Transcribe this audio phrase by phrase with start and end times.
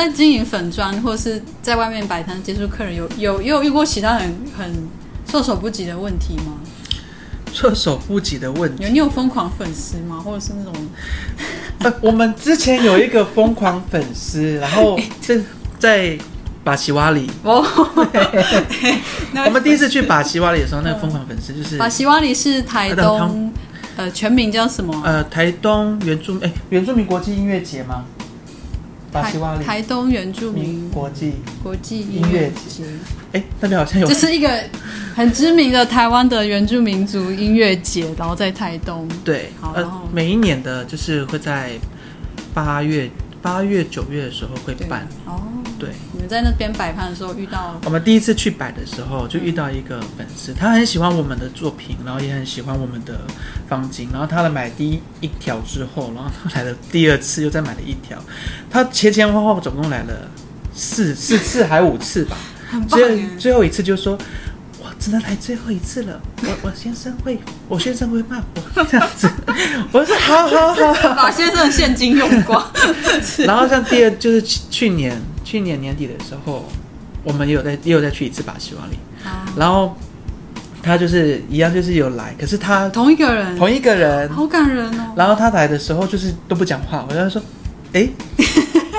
[0.00, 4.88] 在经营粉砖或是在外面摆摊接触客人，有有有遇过其他很很
[5.26, 6.56] 措手不及的问题吗？
[7.52, 10.18] 措手不及的问题，有你有疯狂粉丝吗？
[10.24, 10.72] 或者是那种？
[11.80, 15.44] 呃，我们之前有一个疯狂粉丝，然后是
[15.78, 16.16] 在
[16.64, 17.30] 巴西瓦里。
[17.44, 17.62] 哦，
[19.44, 23.52] 我们第一次去巴西瓦里的时候，那个疯狂粉丝就是巴西瓦里是台东，
[23.96, 24.98] 呃，全名叫什么？
[25.04, 28.06] 呃，台东原住哎，原住民国际音乐节吗？
[29.12, 32.84] 巴西瓦里，台东原住民国际国际音乐节。
[33.32, 34.48] 哎，那边好像有，这是一个
[35.14, 39.08] 很知名的台湾的原住民族音乐节，然后在台东。
[39.24, 41.72] 对，好，然后每一年的就是会在
[42.52, 43.08] 八月、
[43.40, 45.06] 八月、九月的时候会办。
[45.26, 45.40] 哦，
[45.80, 45.88] 对。
[46.12, 47.80] 你们在那边摆摊的时候遇到？
[47.84, 53.22] 我们第一次去摆的时候，就遇到一个粉丝，他很喜欢我们的作品，然后也很喜欢我们的
[53.66, 58.22] 方巾，然后他来买第一一条之后，然后他来了第二次，又再买了一条。
[58.70, 60.28] 他前前后后总共来了
[60.74, 62.36] 四 四次还五次吧，
[62.88, 64.16] 最最后一次就说，
[64.78, 68.38] 我只能来最后一次了，我我先生会，我先生会骂
[68.76, 69.28] 我这样子，
[69.92, 72.70] 我说好好好，好，把先生的现金用光。
[73.46, 75.16] 然后像第二就是去年
[75.50, 76.64] 去年年底的时候，
[77.24, 78.96] 我们也有再也有再去一次巴西瓦里，
[79.56, 79.96] 然后
[80.80, 83.58] 他就是一样就是有来，可是他同一个人。
[83.58, 85.12] 同一个人，好感人哦。
[85.16, 87.42] 然后他来的时候就是都不讲话，我就说。
[87.92, 88.08] 哎，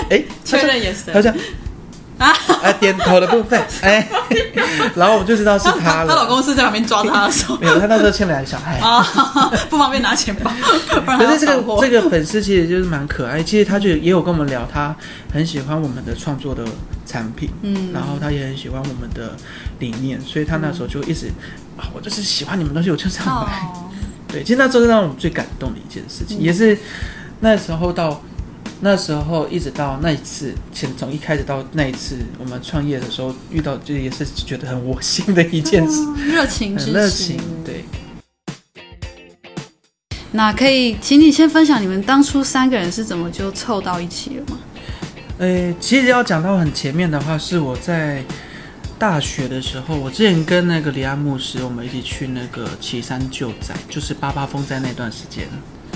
[0.10, 1.34] 哎，确认眼神，好像
[2.22, 4.08] 啊， 哎，点头的部分， 哎，
[4.96, 6.08] 然后我们就知道是他了。
[6.08, 9.02] 她老公是在旁边抓着她的手， 没有，他那时候牵两个小孩啊，
[9.70, 10.52] 不方便拿钱包。
[11.18, 14.96] 可是这个这个粉丝其实就是蛮可爱，其实他就也有跟我们聊，他
[15.34, 16.64] 很喜欢我们的创作的
[17.08, 19.36] 产品，嗯，然后他也很喜欢我们的
[19.80, 21.32] 理念，所以他那时候就一直
[21.76, 23.68] 啊，我就是喜欢你们东西，我就这样买。
[24.28, 26.78] 对，其实那时候是让我们最感动的一件事情，也是
[27.40, 28.22] 那时候到。
[28.84, 37.86] 那时候一直到那一次，从从一开始到那一次，我们创业的时候遇到，就也是觉得很窝心的一件事，热情，很热情，对。
[40.32, 44.58] 那可以请你先分享你们当初三个人是怎么就凑到一起了吗？
[45.38, 48.24] 呃，其实要讲到很前面的话，是我在
[48.98, 55.48] 大学的时候，我之前跟那个李安牧师，我们一起去那个岐山救灾，就是八八风灾那段时间。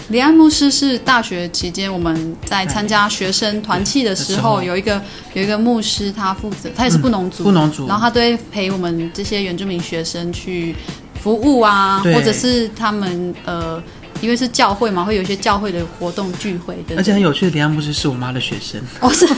[0.09, 5.01] 李安牧师是大学期间我们在参加学生团契的时候，有一个
[5.33, 10.75] 有一个牧师，他负责，他也是布农族，布农族，然后他都会陪我们这些原住民学生去
[11.21, 13.81] 服务啊，或者是他们呃，
[14.21, 16.95] 因为是教会嘛，会有一些教会的活动聚会的。
[16.97, 19.25] 而且很有趣的，李安牧师是我妈的学生，哦是，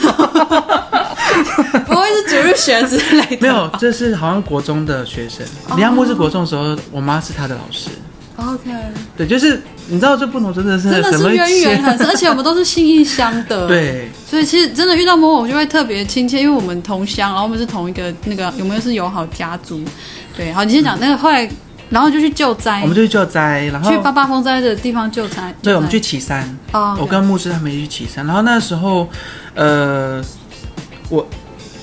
[1.88, 3.38] 不会是主日学之类的？
[3.48, 5.46] 没有，这是好像国中的学生。
[5.78, 7.90] 李安牧师国中的时候，我妈是他的老师。
[8.38, 8.70] OK，
[9.18, 19.84] 对，就是你知道，这不同真的是真的是渊源很深， 而且我们都是心意相的，对，所以其实真的遇到某某我就会特别亲切，因为我们同乡，然后我们是同一个那个有没有是友好家族？
[20.36, 21.50] 对，好，你先讲、嗯、那个后来，
[21.90, 26.44] 然后就去救灾，我们就去救灾，然后去八八风灾的地方救灾，对，我们去岐山，
[26.74, 29.10] 哦，okay、我跟牧师他们一起去岐山，然后那时候，
[29.56, 30.24] 呃，
[31.10, 31.28] 我。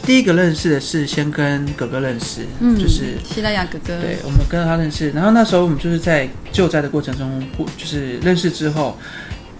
[0.04, 7.42] 第一个认识的是先跟哥哥认识，嗯，就是西拉雅哥哥，对，我们跟他认识，然后那时候我们就是在救灾的过程中，
[7.78, 8.98] 就是认识之后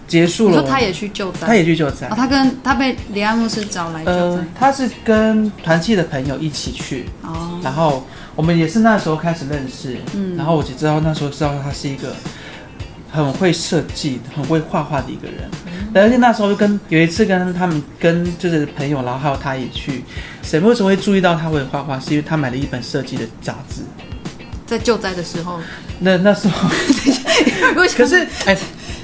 [0.07, 0.63] 结束了。
[0.63, 8.07] 他也去救灾，他也去救灾，哦，他跟他被李安牧师找来救灾，呃，他是跟团契的朋友一起去，哦，然后
[8.37, 12.15] 我们也是那时候开始认识，嗯，然后我就知道那时候知道他是一个。
[13.23, 15.49] 很会设计、很会画画的一个人，
[15.95, 20.03] 而且那时候就跟有一次跟他们跟就是朋友，然后还有他也去。
[20.43, 21.99] 谁为什么会注意到他会画画？
[22.01, 23.83] 是因为他买了一本设计的杂志，
[24.67, 25.61] 在救灾的时候。
[26.01, 26.69] 那那时候，
[27.97, 28.59] 可是哎，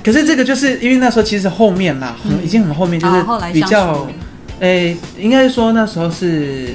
[0.05, 4.07] 可是这个就是因为那时候其实后面啦，很已经很后面，就是比较
[4.61, 6.75] 哎，应该说那时候是。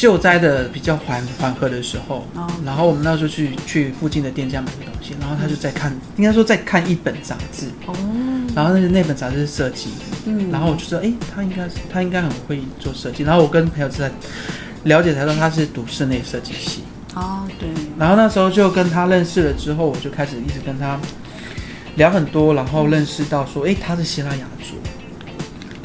[0.00, 2.26] 救灾的比较缓缓和的时候，
[2.64, 7.94] 然后我们那时候去去附近的店家买个东西，然后他就在看，应该说在看一本杂志，哦，
[8.54, 9.90] 然后那那本杂志是设计，
[10.24, 14.10] 嗯，然后我就说，哎，他应该是他应该很会做设计，然后我跟朋友在
[14.84, 16.82] 了解才知道他是读室内设计系，
[17.14, 17.68] 哦，对，
[17.98, 20.98] 然后那时候就跟他认识了之后，我就开始一直跟他
[21.96, 24.76] 聊很多，然后认识到说，哎，他是希腊雅族，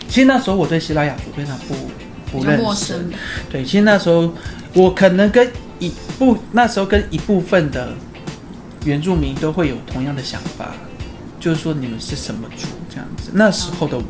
[0.07, 1.75] 其实那时候我对希腊雅族非常不。
[2.39, 2.93] 不认识，
[3.51, 4.31] 对，其实那时候
[4.73, 5.47] 我可能跟
[5.79, 7.89] 一部那时候跟一部分的
[8.85, 10.73] 原住民都会有同样的想法，
[11.39, 13.31] 就是说你们是什么族这样子。
[13.33, 14.03] 那时候的我，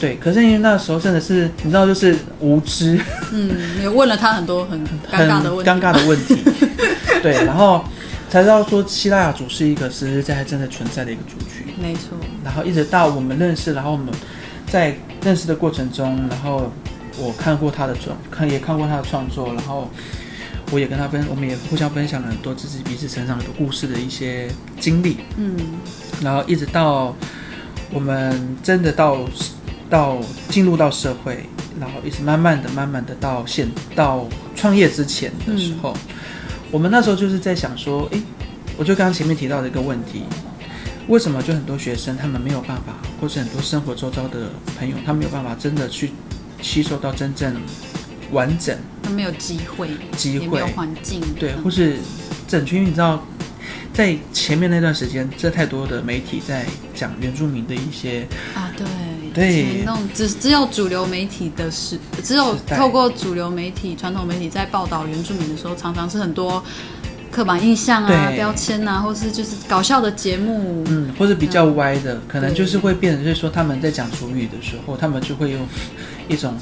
[0.00, 3.00] 对，可是因为那时候真的是你知道，就是无知，
[3.32, 3.50] 嗯，
[3.82, 4.78] 也问了他很多很
[5.10, 6.36] 尴尬的问题，尴尬的问题，
[7.22, 7.84] 对，然后
[8.28, 12.16] 才知道说希腊雅族是一个实实在在真的存在的一个族群，没错。
[12.44, 14.06] 然后一直到我们认识，然后我们
[14.66, 14.96] 在。
[15.20, 16.72] 认识的过程中，然后
[17.18, 19.90] 我看过他的创，看也看过他的创作，然后
[20.70, 24.48] 我也跟他分，我们也互相分享了很多自己彼此成长的故事的一些
[24.78, 25.56] 经历，嗯，
[26.22, 27.14] 然后一直到
[27.92, 29.18] 我们真的到
[29.90, 30.18] 到
[30.48, 31.44] 进入到社会，
[31.80, 36.14] 然后一直慢慢的、慢慢的到现到创业之前的时候，嗯、
[36.70, 38.22] 我们那时候就是在想说，诶，
[38.76, 40.22] 我就刚刚前面提到的一个问题。
[41.08, 46.10] 为什么就很多学生他们没有办法，或是很多生活周遭的朋友，他没有办法真的去
[46.60, 47.54] 吸收到真正
[48.32, 48.76] 完整？
[49.02, 50.62] 他没有机会，机会。
[50.72, 51.96] 环境，对，或是
[52.46, 53.22] 整群你知道，
[53.92, 58.86] 在前面那段时间，这太多的媒体在讲原住民的一些啊，对
[59.32, 66.62] 对，那种只只有主流媒体的事，只有透过主流媒体、传统媒体在报道原住民的时候，常常是很多。
[67.30, 75.60] 刻板印象啊，标签啊，或是就是搞笑的节目，嗯，或是比较歪的，嗯、可能就是会变成，就是说他们在讲主语的时候，他们就会用
[76.28, 76.54] 一种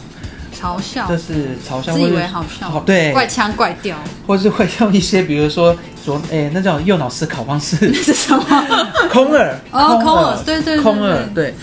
[0.58, 3.96] 嘲笑，就是嘲笑，自以为好笑，对，怪腔怪调，
[4.26, 8.44] 或是会用一些，比如说左，哎，那叫右脑思考方式， 那是什么？
[9.12, 11.54] 空耳，哦，空耳，对对，空耳，对。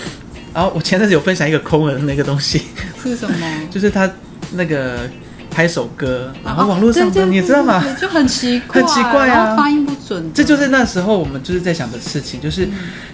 [0.54, 2.62] 然后我前阵子有分享一个空耳的那个东西，
[3.02, 3.48] 是什么？
[3.72, 4.10] 就是他
[4.52, 5.10] 那个。
[5.56, 7.86] 拍首歌，然后网络上的，你知道吗？
[8.02, 10.34] 就很奇怪，很奇怪啊，发音不准。
[10.34, 12.64] 这就是那时候我们就是在想的事情，就是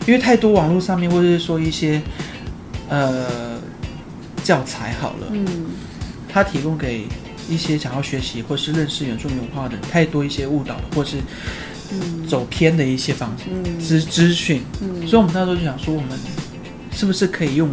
[0.06, 2.02] 因为太多网络上面或者是说一些
[2.88, 3.59] 呃
[4.50, 5.46] 教材好了，嗯，
[6.28, 7.06] 他提供给
[7.48, 11.18] 一些想要学习或是认识原住民文化的人太多一些误导或是
[12.28, 13.46] 走偏的一些方式
[13.80, 14.64] 资资讯，
[15.06, 16.18] 所以我们那时候就想说，我们
[16.92, 17.70] 是不是可以用。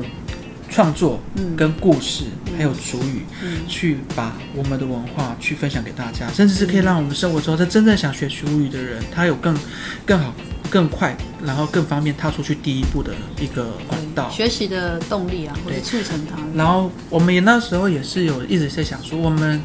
[0.69, 1.19] 创作
[1.57, 9.57] 跟故事，嗯、还有主语，嗯、去把我们的文化去分享给大家，甚至是可以让我们生活中在真正想学族语的人，他有更
[10.05, 10.35] 更好、
[10.67, 16.37] 更快，然后更方便踏出去第一步的一个管道，学习的动力啊，或者促成他。
[16.55, 19.61] 然后我们也那时候也是有一直在想说，我们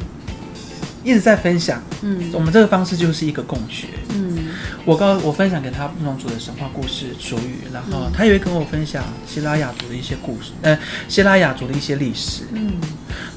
[1.04, 4.38] 一直在分享，嗯，我们这个方式就是一个共学，嗯。
[4.84, 10.76] 我告我分享给他布农族的神话故事俗语，然后他也会跟我分享希拉雅族的一些故事，呃，
[11.08, 12.42] 希拉雅族的一些历史。
[12.52, 12.72] 嗯，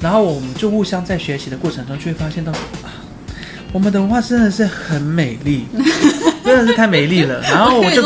[0.00, 2.90] 然后我们就互相在学习的过程中，就会发现到，啊，
[3.72, 5.66] 我们的文化真的是很美丽，
[6.46, 7.40] 真的是太美丽了。
[7.50, 8.02] 然后我就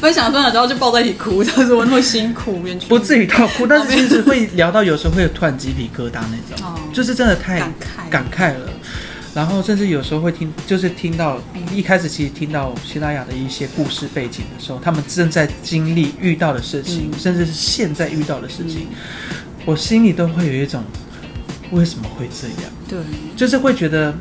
[0.00, 8.10] 分享分享之后就抱在一起哭， 就是我那么辛苦，不至于到哭，但是其实会聊到有时候会有突然鸡皮疙瘩那种，哦，就是真的太感慨。
[8.10, 8.70] 感慨了。
[9.34, 11.40] 然后甚至有时候会听，就是听到
[11.72, 20.84] 一开始其实听到西拉雅的一些故事背景的时候，他们正在经历遇到的事情，嗯、甚至是现在遇到的事情，嗯、我心里都会有一种
[21.72, 22.70] 为什么会这样？
[22.88, 23.00] 对，
[23.36, 24.14] 就是会觉得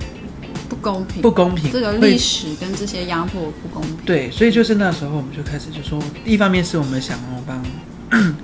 [0.74, 1.72] 不公平，不公平。
[1.72, 3.96] 这个历史跟这些压迫不公平。
[4.06, 7.64] 对，所以就是那时候我们就开始就说，一方面是我们想要帮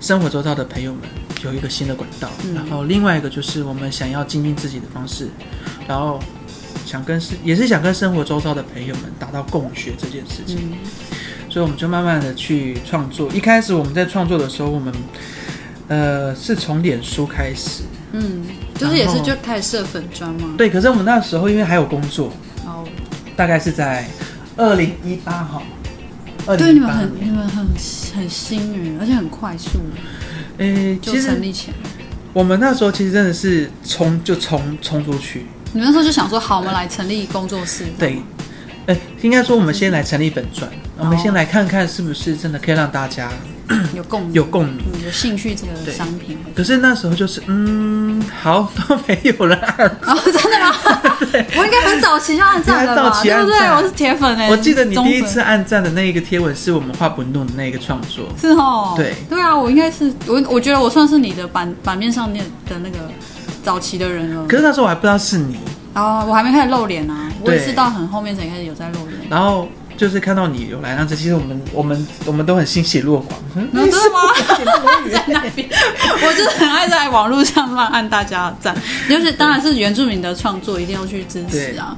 [0.00, 1.02] 生活周遭的朋友们
[1.42, 5.28] 有一个新的管道，嗯、然后另外一个就是我们想要精进自己的方式。
[5.88, 6.20] 然后
[6.84, 10.78] 想跟是也是想跟生活周遭的朋友们达到共学这件事情，嗯、
[11.48, 13.28] 所以我们就慢慢的去创作。
[13.32, 14.92] 一开始我们在创作的时候，我们
[15.88, 18.44] 呃是从脸书开始，嗯，
[18.76, 20.54] 就是也是就开始设粉砖嘛。
[20.58, 22.32] 对，可是我们那时候因为还有工作，
[22.64, 22.86] 哦，
[23.36, 24.08] 大概是在
[24.56, 25.62] 二零一八哈，
[26.56, 27.66] 对，你们很你们很
[28.16, 29.78] 很新颖，而且很快速，
[30.58, 31.76] 诶，就成立起来。
[32.32, 35.46] 我们那时候其实真的是冲就冲冲出去。
[35.72, 37.84] 你们那时候就想说，好，我们来成立工作室。
[37.98, 38.22] 对，
[38.86, 43.30] 哎，应该说我们先来成立粉专，我们先来看看是不是真的可以让大家
[43.94, 46.38] 有共有共鸣、有兴趣这个商品。
[46.54, 49.86] 可是那时候就是，嗯，好，都没有人按。
[49.86, 50.74] 哦，真的吗？
[51.56, 53.22] 我应该很早期就按赞了吧？
[53.22, 53.58] 对不对？
[53.70, 54.48] 我是铁粉哎。
[54.48, 58.26] 我记得你第一次按赞的那一个贴文是我们画不弄的那个创作。
[58.40, 58.94] 是哦。
[58.96, 59.14] 对。
[59.28, 62.98] 对啊，我应该是我，我觉得我算是你的版版面上面的那个
[63.64, 64.46] 早期的人了。
[64.46, 65.58] 可是那时候我还不知道是你。
[65.94, 69.18] 哦，我还没开始露脸啊，我也是到很后面才开始有在露脸。
[69.30, 73.40] 然后就是看到你有来，那这其实我们我们我们都很欣喜若狂。
[73.54, 74.20] 真的吗？
[75.10, 78.76] 在那边，我就很爱在网络上乱按大家的赞，
[79.08, 81.96] 就是当然是原住民的创作，一定要去支持啊。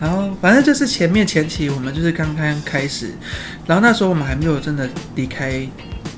[0.00, 3.14] 然后反正就是前面前期我们就是刚刚开始，
[3.66, 5.66] 然后那时候我们还没有真的离开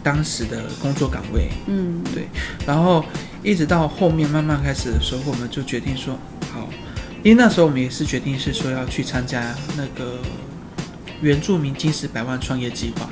[0.03, 2.27] 当时的工作岗位，嗯，对。
[2.67, 3.05] 然后
[3.43, 6.19] 一直到后面慢慢开始的时候，我们就决定说
[6.53, 6.69] 好。
[7.23, 10.19] 因为那时候我们也是决定是说要去参加那个
[11.21, 13.09] 原住民金石百万创业计划。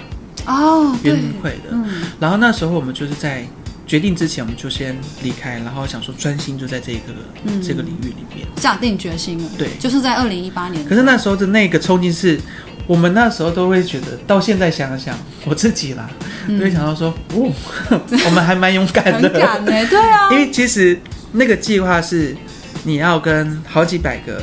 [0.46, 1.70] 哦，原民会的。
[1.70, 3.46] 嗯，然后那时候我们就是在
[3.86, 7.12] 决定之前，我们就先离开，然后想说专心就在这个、
[7.44, 8.46] 嗯、这个领域里面。
[8.56, 9.48] 下定决心了。
[9.56, 10.84] 对，就是在二零一八年。
[10.86, 12.38] 可是那时候的那个冲劲是，
[12.86, 16.10] 我们那时候都会觉得，到现在想想，我自己啦，
[16.46, 17.50] 嗯、都会想到说，哦，
[18.26, 20.98] 我们还蛮勇敢的，很敢欸、对啊，因为其实
[21.32, 22.36] 那个计划是
[22.82, 24.42] 你要跟好几百个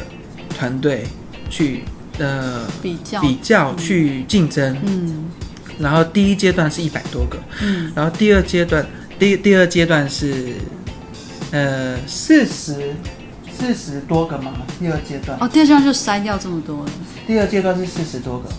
[0.58, 1.04] 团队
[1.50, 1.84] 去
[2.20, 3.22] 呃比较。
[3.22, 5.26] 比较去竞争，嗯，
[5.80, 8.86] 然后第一阶段是一百多个，嗯，然后第二阶段
[9.18, 10.56] 第第二阶段是
[11.52, 12.94] 呃四十。
[13.54, 15.38] 四十多个嘛，第二阶段。
[15.40, 16.92] 哦，第二阶段就筛掉这么多了。
[17.28, 18.50] 第二阶段是四十多个，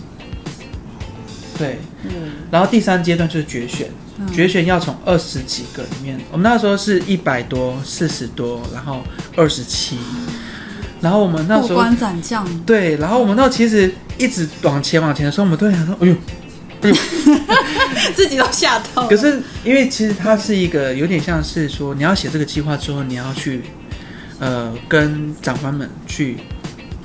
[1.59, 9.03] 对，嗯，然后第三阶段就是决选，嗯、决选要从二十几个里面，我们那时候是一百多、四十多，然后
[9.35, 9.99] 二十七，
[11.03, 16.15] 然后我们那时候过关斩将，对，然后我们那其实一直往前往前的时候，我们都会想说，哎呦，
[16.83, 16.97] 哎呦，
[18.17, 19.07] 自己都吓到。
[19.09, 23.61] 可是因为其实它是一个有点像是说，你要写这个计划之后，你要去。
[24.39, 26.37] 呃，跟长官们去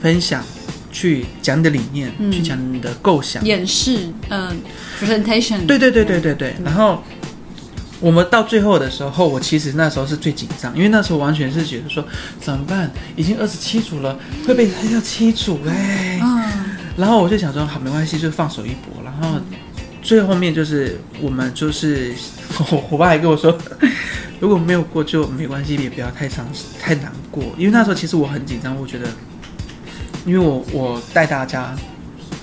[0.01, 0.43] 分享，
[0.91, 4.55] 去讲你的理念，嗯、去讲你的构想，演示，嗯、呃、
[4.99, 5.63] ，presentation。
[5.67, 6.55] 对对对对对对。
[6.57, 7.03] 嗯、然后
[7.99, 12.05] 我们到最后的时候，我其实那时候是最紧张，因为那时候完全是觉得说
[12.39, 12.91] 怎么办？
[13.15, 16.19] 已经二十七组了，会被拆掉七组哎。
[16.21, 16.43] 嗯。
[16.97, 19.03] 然后我就想说，好，没关系，就放手一搏。
[19.03, 19.39] 然后
[20.01, 22.13] 最后面就是我们就是
[22.59, 23.57] 我伙伴还跟我说。
[24.39, 26.45] 如果没有过就没关系，也不要太伤、
[26.79, 27.43] 太难过。
[27.57, 29.07] 因为那时候其实我很紧张，我觉得，
[30.27, 31.75] 因为我我带大家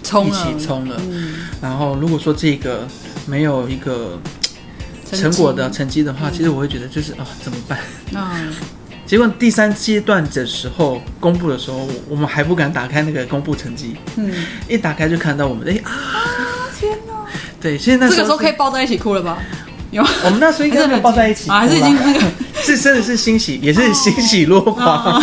[0.02, 2.84] 一起冲了，嗯、然后如果说这个
[3.28, 4.20] 没有一个
[5.14, 7.78] 成果的成绩的话，嗯、其实我会觉得就是啊、哦、怎么办？
[8.14, 8.52] 嗯、
[9.06, 14.32] 结果第三阶段的时候公布的时候，我们还不敢打开那个公布成绩，嗯，
[14.68, 17.12] 一打开就看到我们哎啊，啊天哪！
[17.60, 19.38] 对，现在这个时候可以抱在一起哭了吧？
[19.90, 22.20] 有，我们那时候应该没有抱在一起， 还是已经那个
[22.60, 25.22] 是真的是欣喜，也是欣喜若狂。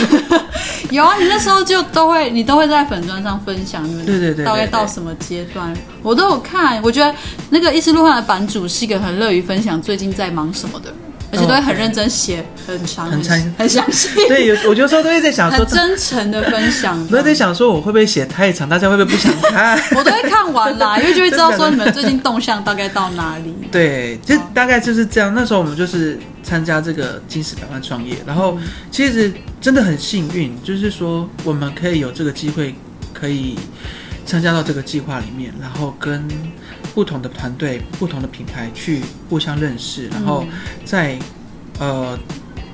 [0.89, 6.81] 有啊，你那时候就都会，你都会在粉砖上分享你们对对对大概到什么阶段，我都有看。
[6.81, 7.13] 我觉得
[7.49, 10.97] 那个一丝路上的版主是一个很乐于分享最近在忙什么的人。
[11.31, 14.09] 而且都会很认真写，很长，很长，很详细。
[14.27, 17.07] 对，有我有时候都会在想说，很真诚的分享。
[17.11, 19.81] 我在想说，我会不会写太长，大家会不会不想看？
[19.95, 23.55] 我都会看完啦，因为就会知道说 你们最近动向大概到哪里。
[23.71, 25.33] 对，就大概就是这样。
[25.33, 28.57] 那时候我们就是参加这个金石百万创业，然后
[28.91, 32.75] 其实真的很幸运，就是说我们可以有这个机会，
[33.13, 33.57] 可以
[34.25, 36.27] 参加到这个计划里面，然后跟。
[36.93, 40.45] 不同的团队、不同的品牌去互相认识，然后
[40.83, 41.15] 在、
[41.79, 42.19] 嗯、呃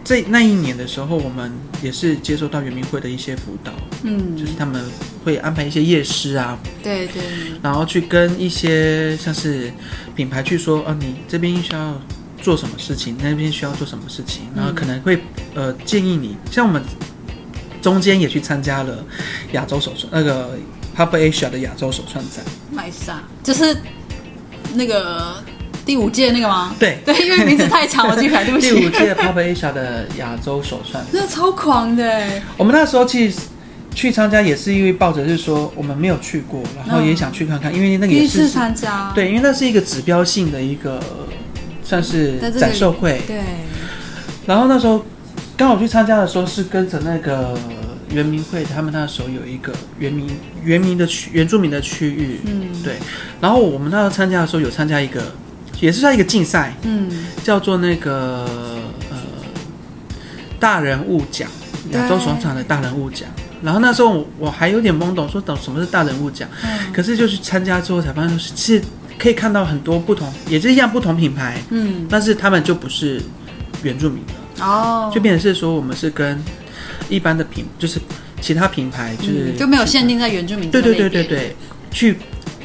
[0.03, 1.51] 这那一年的时候，我们
[1.83, 4.81] 也是接受到圆明会的一些辅导，嗯，就是他们
[5.25, 7.21] 会安排一些夜师啊，对对，
[7.62, 9.69] 然后去跟一些像是
[10.15, 12.01] 品牌去说，啊，你这边需要
[12.41, 15.19] 做什么事情，那边需要做什么事情，然后可能会
[15.53, 16.81] 呃建议你，像我们
[17.81, 19.03] 中间也去参加了
[19.51, 20.57] 亚洲首创那个
[20.95, 23.21] Pop Asia 的亚洲首创展，买啥？
[23.43, 23.75] 就是。
[24.77, 25.36] 那个
[25.86, 26.75] 第五届那个吗？
[26.79, 28.69] 对对，因为名字太长，我记不起来，对不起。
[28.75, 32.24] 第五届 Pop Asia 的亚洲手创， 真的超狂的。
[32.55, 33.39] 我们那时候其实
[33.93, 39.12] 去参加也是因为抱着是说我们没有去过，然后也想去看看，因为那个也是参加。
[39.13, 41.01] 对，因为那是一个指标性的一个
[41.84, 43.22] 算是展售会。
[43.27, 43.41] 对。
[44.46, 45.05] 然后那时候
[45.57, 47.57] 刚好去参加的时候是跟着那个。
[48.11, 50.29] 原民会他们那时候有一个原民
[50.63, 52.95] 原民的区原住民的区域，嗯，对。
[53.41, 55.21] 然后我们那时候参加的时候有参加一个，
[55.81, 58.45] 也是算一个竞赛，嗯，叫做那个
[59.09, 59.17] 呃
[60.59, 61.49] 大人物奖，
[61.91, 63.27] 亚洲广场的大人物奖。
[63.61, 66.47] 然后那时候我，我还有点懵懂，说等什么是大人物奖？
[66.63, 68.81] 嗯，可是就是参加之后才发现，是
[69.19, 73.21] 可以看到很多不同，也是一样不同品牌，嗯，但是他们就不是
[73.83, 76.41] 原住民的哦，就变成是说我们是跟。
[77.09, 77.99] 一般的品就是
[78.41, 80.69] 其他品牌，就是、嗯、就没有限定在原住民。
[80.69, 81.55] 对对对对对，
[81.91, 82.17] 去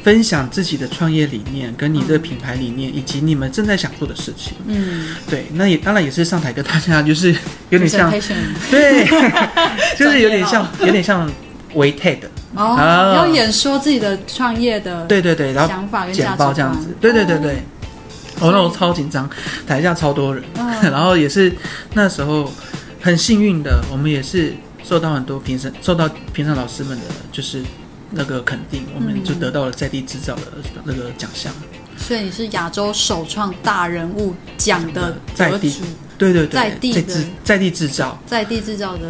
[0.03, 4.53] 分享自己的创业理念，跟你的品牌理念，嗯、以及你们正在想做的事情。
[4.67, 7.33] 嗯，对，那也当然也是上台跟大家就是
[7.69, 8.11] 有点像，
[8.69, 9.07] 对，
[9.97, 11.31] 就是有点像有点像
[11.73, 12.19] 微 TED
[12.53, 12.75] 哦，
[13.15, 17.63] 要演说自己的创业的对对对，然后想法跟简报这样子，对对对对。
[18.39, 19.29] 哦，那我超紧张，
[19.65, 21.51] 台下超多人，嗯、 然后也是
[21.93, 22.51] 那时候。
[23.03, 27.61] 很幸运的，我们也是受到很多评审、受到评审老师们的就是
[28.11, 30.43] 那个肯定，嗯、我们就得到了在地制造的
[30.85, 31.51] 那个奖项。
[31.97, 35.83] 所以你是亚洲首创大人物奖的得主，
[36.17, 37.01] 对对对，在地的
[37.43, 39.09] 在地制造，在地制造的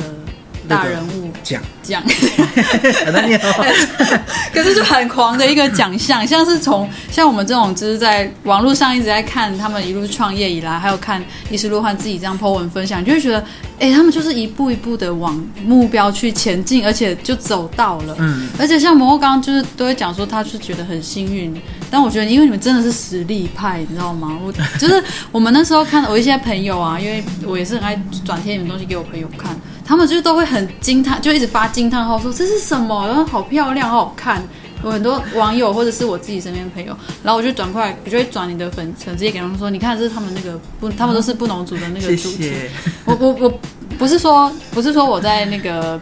[0.67, 2.01] 大人物奖奖。
[4.53, 13.39] 可是就很狂的一个奖项，像是从像我们这种就是在网络上一直在看他们一路创业以来，还有看伊斯路汉自己这样 po 文分享，就会觉得，
[13.79, 18.15] 哎、欸，他们就是一步一步的往目标去前进，而且就走到了。
[18.19, 21.53] 嗯，而且像蘑菇刚刚就是都会讲说，他是觉得很幸运，
[21.89, 24.37] 但我觉得因为你们真的是实力派，你知道吗？
[24.45, 29.59] 我就是我们那时候看我一些朋友啊，因为我也是很爱转贴你们东西给我朋友看。
[29.85, 33.05] 他们就都会很惊叹，就一直发惊叹号，说这是什么？
[33.07, 34.41] 然后好漂亮，好好看。
[34.83, 42.37] 有很多网友或者是我自己身边的朋友，然后我就转过来，我就会转你的粉丝，直接给他们说，你看这是他们那个不，他们都是布农族的那个主题。
[42.37, 42.69] 谢谢。
[43.05, 43.59] 我我我
[43.97, 45.97] 不是说不是说我在那个，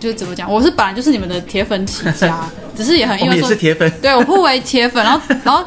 [0.00, 0.50] 就怎么讲？
[0.50, 5.62] 我是本来就是你们的铁粉起家， 只是也很因为说也是铁粉，对我互为铁粉，然后然后。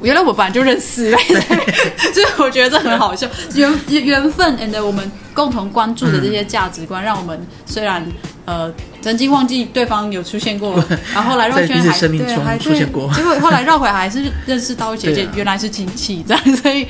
[0.00, 1.10] 原来我本来就认识，
[2.14, 3.72] 就是我觉得这很好笑， 缘
[4.04, 8.06] 缘分，and 我们共同关注的这些价值观，让我们虽然
[8.44, 16.86] 呃曾经忘记对方有出现过，然后来绕圈还对还出现过，结果后来绕回来还是认识到姐姐原来是亲戚这样，所以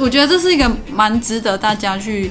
[0.00, 2.30] 我觉得这是一个蛮值得大家去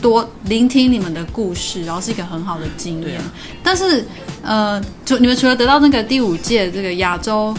[0.00, 3.20] 多聆听你们的故事，然后是一个很好的经验。
[3.64, 4.06] 但是
[4.42, 7.52] 呃，除你们除了得到那个第五届这个亚洲。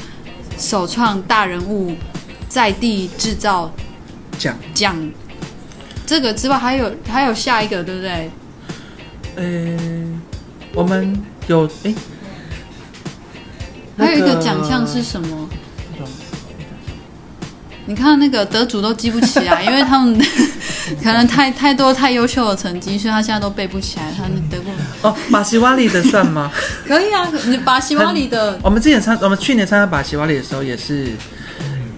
[0.57, 1.95] 首创大人物
[2.49, 3.71] 在地制造
[4.37, 5.11] 奖奖
[6.05, 8.31] 这个之外，还有还有下一个，对不对？
[9.35, 9.77] 呃，
[10.73, 11.93] 我们有哎，
[13.97, 15.49] 还有一个奖项是什么？
[17.85, 20.19] 你看那个得主都记不起来，因为他们
[21.03, 24.11] 可能太太多太优秀的成绩，所以他现在都背不起来。
[24.17, 26.51] 他得过哦，巴西瓦里的算吗？
[26.87, 28.57] 可以啊，你巴西瓦里的。
[28.63, 31.11] 我们之前参，我们去年参加巴西瓦里的时候，也是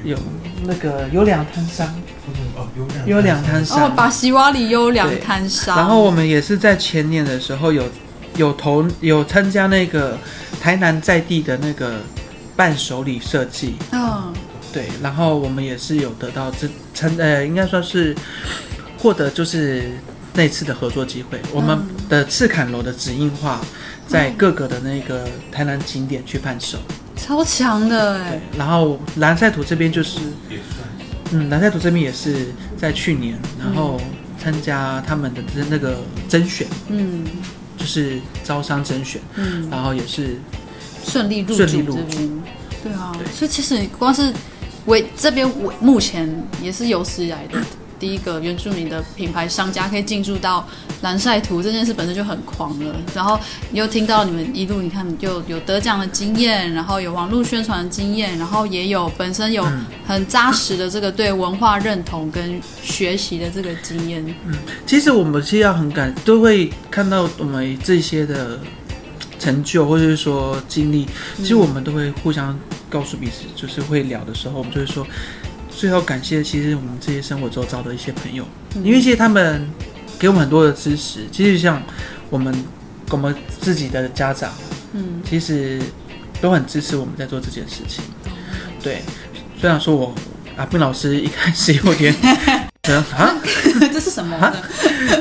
[0.04, 0.18] 有
[0.66, 1.88] 那个有两摊商
[2.56, 2.68] 哦，
[3.06, 5.78] 优良摊商哦，巴西瓦里优良摊商。
[5.78, 7.84] 然后我们也是在前年的时候有
[8.36, 10.18] 有投有参加那个
[10.62, 11.96] 台南在地的那个
[12.56, 13.76] 伴手礼设计。
[13.92, 14.34] 嗯。
[14.72, 18.16] 对，然后我们也是有得到这成呃，应该算是
[19.00, 19.92] 获得就是
[20.34, 21.38] 那次的合作机会。
[21.38, 21.80] 嗯、我们
[22.10, 23.62] 的赤坎楼的指印画
[24.08, 26.78] 在各个的那个台南景点去贩售，
[27.16, 28.42] 超强的哎。
[28.58, 30.88] 然后蓝赛图这边就是也算，
[31.32, 34.00] 嗯，蓝赛图这边也是在去年，然后
[34.38, 37.26] 参加他们的那个甄选，嗯，
[37.78, 40.38] 就是招商甄选，嗯，然后也是
[41.06, 42.02] 顺利入顺利入主，
[42.84, 44.34] 对啊，对，所以其实光是。
[44.86, 46.28] 为这边我目前
[46.64, 47.60] 也是有史以来的
[48.00, 50.66] 第一个原住民的品牌商家可以进驻到
[51.02, 53.40] 蓝晒图这件事本身就很狂了，然后
[53.74, 59.66] 又听到你们一路你看就有得奖的经验，然后有网络宣传的经验，然后也有本身有
[60.08, 64.26] 很扎实的这个对文化认同跟学习的这个经验。
[64.46, 68.60] 嗯，其实我们是要很感都会看到我们这些的
[69.38, 71.06] 成就或者是说经历，
[71.38, 72.58] 其实我们都会互相。
[72.90, 75.06] 告诉彼此，就是会聊的时候，我们就会说，
[75.80, 79.66] 最后感谢其实我们这些生活周遭的一些朋友，嗯、因为其实他们
[80.20, 81.26] 给我们很多的支持。
[81.32, 81.82] 其实像
[82.30, 82.54] 我们
[83.12, 84.52] 我们自己的家长，
[84.92, 85.80] 嗯，其实
[86.42, 88.04] 都很支持我们在做这件事情。
[88.26, 88.32] 嗯、
[88.84, 89.02] 对，
[89.58, 90.14] 虽然说我
[90.58, 92.14] 阿斌老师一开始有点。
[92.90, 93.36] 啊，
[93.94, 94.54] 这是什么？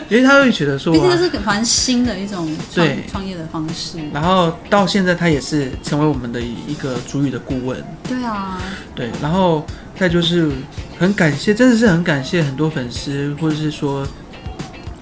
[0.08, 3.98] 因为他会觉得说，毕竟这是蛮新的一种创创业的方式。
[4.12, 7.84] 然后到现在，他也是成为我们的一个主语的顾问。
[8.08, 8.58] 对啊，
[8.94, 9.10] 对。
[9.20, 9.66] 然后
[9.98, 10.50] 再就是
[10.98, 14.06] 很感谢，真的是很感谢很多粉丝，或者是说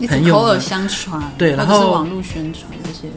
[0.08, 3.08] 朋友口耳相传，对，然后网络宣传这些，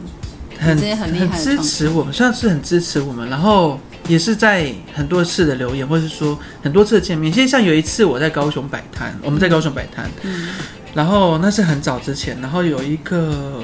[0.60, 3.28] 很很厉害，支持我们，算是很支持我们。
[3.28, 3.80] 然后。
[4.10, 7.32] 也是在很多次的留言，或者是说很多次的见面。
[7.32, 10.48] 其实像有一次我在高雄摆摊，我们在高雄摆摊，嗯，
[10.94, 13.62] 然后那是很早之前，然后有一个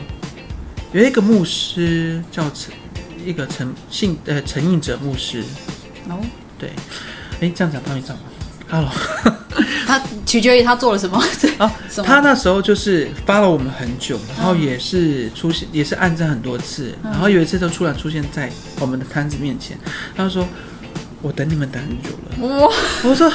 [0.92, 2.72] 有一个牧师叫陈，
[3.24, 5.42] 一个陈信呃陈应哲牧师，
[6.08, 6.20] 哦，
[6.56, 6.70] 对，
[7.40, 8.20] 哎，这样讲到你知道吗
[8.70, 9.65] ？Hello。
[9.86, 11.16] 他取决于他做了什么
[11.58, 11.72] 啊？
[12.04, 19.78] 他那时候就是发了我们很久，然后也是出现，也是按赞很多次，然后有一次就突然出现在我们的摊子面前，
[20.16, 20.46] 他说
[21.22, 22.72] ：“我等你们等很久了。”我！
[23.08, 23.30] 我说：“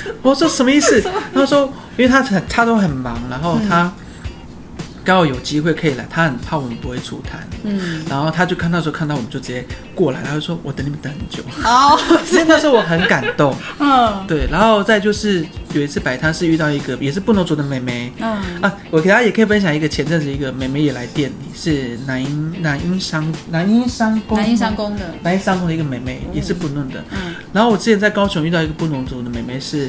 [0.22, 1.02] 我说什么意思？”
[1.34, 1.66] 他说
[1.98, 3.92] ：“因为他很他都很忙，然后他。”
[5.06, 9.64] 刚好有机会可以来，他很怕我们不会出摊，嗯，然后他就看到时候看到我们就直接
[9.94, 11.44] 过来，他就说：“我等你们等很久。
[11.64, 18.60] ”哦， 所以那时候我很感动， 嗯，对，然后再就是有一次摆摊是遇到一个也是布农族的妹妹，嗯。
[18.60, 25.14] 啊，我给大家也可以分享一个前阵子一个妹妹也来店里，是南音南音商南音商工南音商工的。
[25.22, 29.86] 南音商工的一个妹妹，也是布农的，嗯，然后我之前在高雄遇到一个布农族的妹妹是。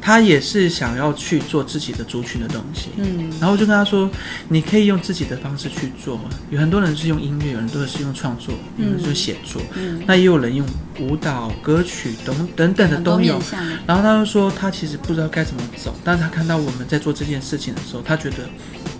[0.00, 4.10] 他也是想要去做自己的族群的东西，嗯，然后我就跟他说，
[4.48, 6.18] 你可以用自己的方式去做，
[6.50, 10.66] 有很多人是用音乐，有很多人是用创作，有人是写作，嗯，那也有人用
[10.98, 13.40] 舞蹈、歌曲等等等的都有。
[13.86, 18.48] 然后他就说，他其实不知道该怎么走，但是他看到我们在做这件事情的时候，他觉得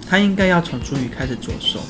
[0.09, 1.81] 他应该要从主语开始着手。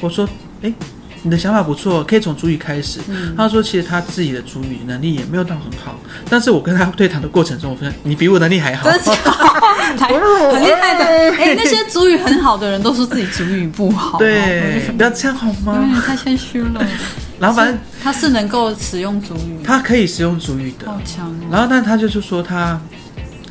[0.00, 0.28] 我说，
[0.60, 0.74] 诶。
[1.22, 3.00] 你的想法不错，可以从主语开始。
[3.08, 5.98] 嗯、他说，其实他自己的主语能力也没有到很好，
[6.30, 9.10] 但是我跟他对谈的过程中，我发现你比我能力还好，真的
[10.52, 11.04] 很厉害的。
[11.04, 16.02] 哎、欸，那些主语很好的人都说自己主语不好，对，不要这样好吗？
[16.06, 16.80] 太谦虚了。
[17.40, 21.34] 然后反正他是能够使用主语，他可以使用主语的，好强、哦。
[21.50, 22.80] 然后，但他就是说他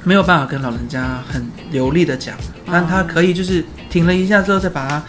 [0.04, 5.04] 没有办法跟老人家很流利的讲，但他可以就是停了一下之后再把它。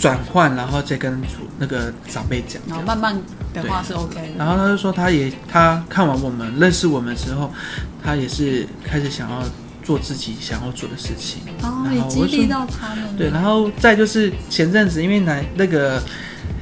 [0.00, 3.14] 转换，然后再跟主那个长辈讲，然后慢慢
[3.52, 4.28] 的话是 OK 的。
[4.38, 7.52] 然后他就说，他也他看完我们认识我们之后，
[8.02, 9.42] 他也是开始想要
[9.84, 11.42] 做自己想要做的事情。
[11.62, 13.14] 哦，然后我激励到他们。
[13.18, 16.02] 对，然后再就是前阵子，因为南那个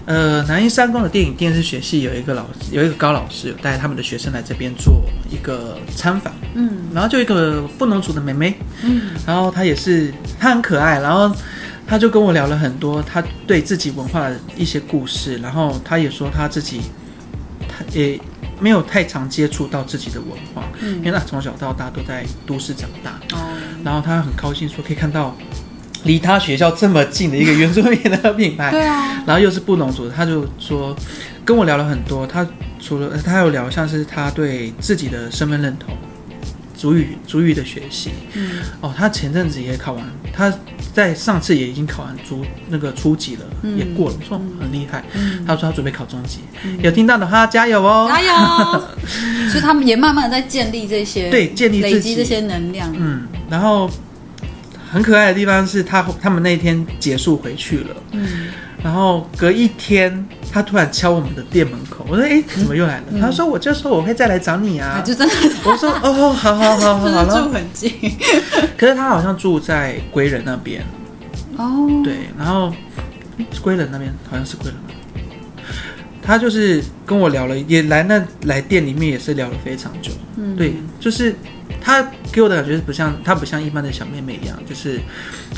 [0.07, 6.35] 呃南一三公的电影电视学系有一个老师，有一个高老师有带他们的学生来这边做一个参访。
[6.55, 11.33] 嗯，然后就一个布农族的妹妹，嗯，然后她也是她很可爱，然后。
[11.89, 16.83] 他就跟我聊了很多他对自己文化的一些故事，然后他也说他自己，
[17.67, 18.21] 他也
[18.61, 25.35] 没有太常接触到自己的文化，嗯，因为他从小到大都在都市长大，哦，然后他很高兴说可以看到
[26.05, 30.95] 离他学校这么近的一个原住民的品牌，对啊，然后又是布农族，他就说
[31.43, 32.47] 跟我聊了很多，他
[32.79, 35.97] 除了他有聊像是他对自己的身份认同。
[36.79, 40.55] 族语主语的学习，嗯，哦，他前阵子也考完，他
[40.95, 45.05] 在上次也已经考完初那个初级了，嗯、也过了，说很厉害。
[45.15, 48.33] 嗯、他说他准备考中级，嗯、有听到的话加油哦，加油！
[49.51, 52.95] 所以他们也慢慢的在建立这些，对，建立累积这些能量。
[52.97, 53.91] 嗯，然后
[54.89, 58.51] 很可爱的地方是他他们那天结束回去了，嗯，
[58.83, 60.27] 然后隔一天。
[60.51, 67.93] 他突然敲我们的店门口，我说：“哎，怎么又来了？”嗯、他说：“我就说我会再来找你啊。”就真的，我说：“哦，好好好好 好了。”住很近，
[68.79, 70.83] 可是他好像住在归仁那边。
[71.59, 72.73] 哦，对，然后
[73.61, 74.75] 归仁那边好像是归仁。
[76.23, 80.11] 他就是跟我聊了，也来那来店里面也是聊了非常久。
[80.39, 81.37] 嗯，对，就是
[81.81, 85.01] 他给我的感觉是不像她不像一般的小妹妹一样，就是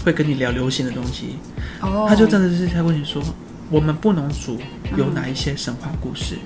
[0.05, 1.37] 会跟你聊流行的东西。
[1.81, 3.23] 哦，她就真的是在问你说。
[3.73, 4.59] 我们布农族
[4.97, 6.37] 有哪一些神话故事？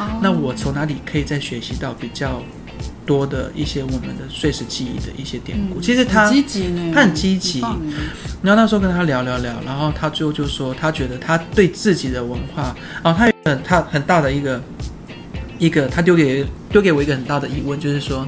[0.00, 2.42] 嗯、那我从哪里可以再学习到比较
[3.06, 5.78] 多的一些我们的碎石记忆的一些典故？
[5.78, 7.60] 嗯、其实他很积极呢，他很积极。
[8.42, 14.60] 然后那时候跟他聊聊聊，然后他最后就说，他觉得他对自己的文化，哦，他有很他很大的一个
[15.60, 18.26] 一个，他丢给丢给我一个很大的疑问，就是说，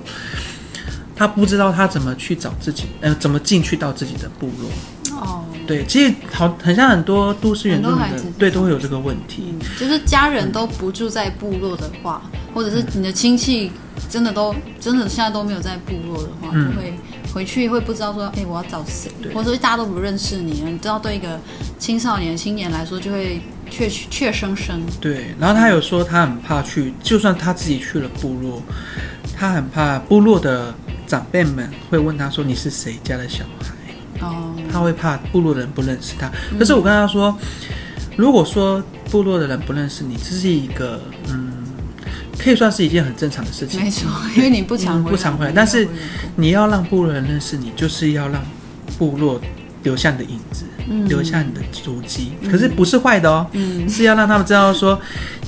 [1.16, 4.70] 他不知道他怎么去找自己，呃，怎么进去到自己的部落。
[5.18, 9.44] 哦，对，其实好，很像很多都市原住民的，对，都会有这个问题。
[9.48, 13.72] 嗯，就是家人都不住在部落的话，嗯，或者是你的亲戚
[14.11, 16.94] 真的都真的现在都没有在部落的话，嗯，就会
[17.33, 19.11] 回去会不知道说，哎，我要找谁？
[19.22, 21.40] 对，或者说大家都不认识你，你知道，对一个
[21.79, 24.83] 青少年、青年来说，就会怯怯生生。
[25.00, 28.62] 对，然后他有说他很怕去，就算他自己去了部落，
[29.35, 30.74] 他很怕部落的
[31.06, 33.74] 长辈们会问他说：“你是谁家的小孩？”
[34.20, 36.30] 哦，他会怕部落的人不认识他。
[36.58, 37.36] 可是我跟他说，
[38.16, 41.52] 如果说部落的人不认识你，这是一个嗯，
[42.38, 43.78] 可以算是一件很正常的事情。
[43.82, 45.86] 没错，因为你不常不常回来，但是
[46.34, 48.42] 你要让部落人认识你，就是要让
[48.98, 49.38] 部落
[49.82, 50.64] 留下你的影子，
[51.08, 52.32] 留下你的足迹。
[52.50, 53.46] 可是不是坏的哦，
[53.86, 54.98] 是要让他们知道说，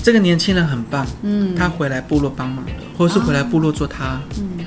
[0.02, 4.66] 这个年轻人很棒，嗯，他回来部落帮忙了，或者是回来部落做他，嗯。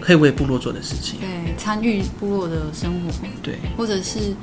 [0.00, 4.34] 可以为部落做的事情，对，参与部落的生活，对，或者是，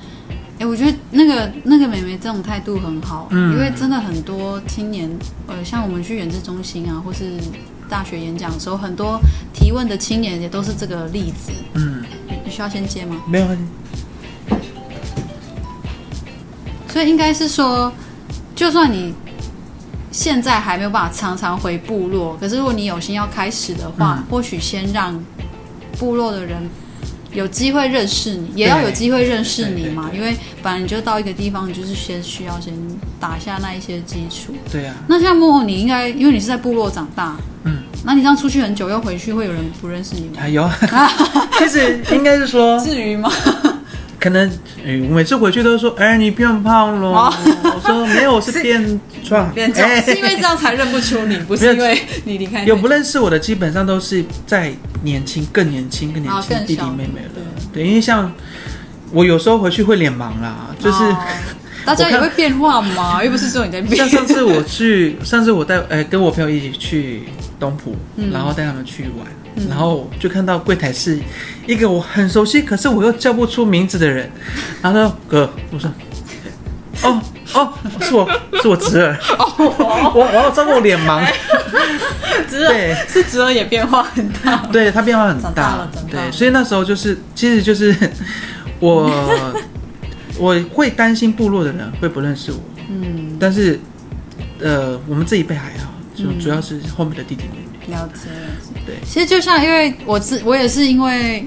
[0.60, 5.10] 哎，我觉得那个那个妹妹这种态度很好，嗯，因为真的很多青年，
[5.48, 7.32] 呃，像我们去远志中心啊，或是
[7.90, 9.20] 大学演讲的时候，很多
[9.52, 12.04] 提问的青年也都是这个例子，嗯，
[12.46, 13.22] 你需要先接吗？
[13.28, 13.64] 没有问题。
[16.88, 17.92] 所以应该是说，
[18.56, 19.14] 就算你
[20.12, 25.20] 现在还没有办法常常回部落，可是如果你有心要开始的话，嗯，或许先让。
[25.98, 26.58] 部落的人
[27.34, 30.10] 有机会认识你，也要有机会认识你嘛。
[30.14, 32.74] 因为本来你就到一个地方，你就是先需要先
[33.20, 34.54] 打下那一些基础。
[34.72, 34.96] 对啊。
[35.08, 40.42] 那像莫，你应该因为你是在部落长大，嗯，那你这样出去很久又回去，会有人不认识你吗？
[40.42, 40.70] 啊有，
[41.60, 43.30] 其实应该是说，至于吗？
[44.20, 44.50] 可能，
[44.86, 47.10] 哎，我每次回去都说，哎，你变胖了。
[47.12, 52.64] 我说没有，我是变壮， 变壮，欸、是因为这样才认不出你， 不是因为你离开。
[52.66, 57.32] 有不认识我的，基本上都是在年轻、更年轻、更年轻弟弟妹妹了。
[57.72, 58.34] 对，对，因为像
[59.12, 61.18] 我有时候回去会脸盲啦，就是、哦、
[61.86, 63.96] 大家也会变化嘛，又不是说你在变。
[63.96, 67.24] 像上次我去，上次我带呃跟我朋友一起去
[67.60, 69.28] 东浦，嗯、然后带他们去玩。
[69.70, 71.20] 然后就看到柜台是
[71.66, 74.30] 一个我很熟悉，可是我又叫不出名字的人。
[74.82, 75.92] 然后他说：“哥，我说，
[77.04, 77.22] 哦
[77.54, 78.30] 哦，是我
[78.62, 79.18] 是我侄儿。
[79.38, 79.54] 哦，
[80.14, 81.26] 我我要照顾我脸盲。
[82.50, 84.58] 侄儿对，是侄儿也变化很大。
[84.72, 87.96] 对他变化很大，对，所以那时候就是，其实就是
[88.80, 89.12] 我
[90.38, 92.60] 我会担心部落的人会不认识我。
[92.90, 93.80] 嗯，但是
[94.60, 97.88] 呃，我们这一辈还好，就主要是后面的弟弟妹妹。
[97.88, 98.30] 嗯、了解。”
[98.88, 101.46] 对，其实就像因为我自我也是因为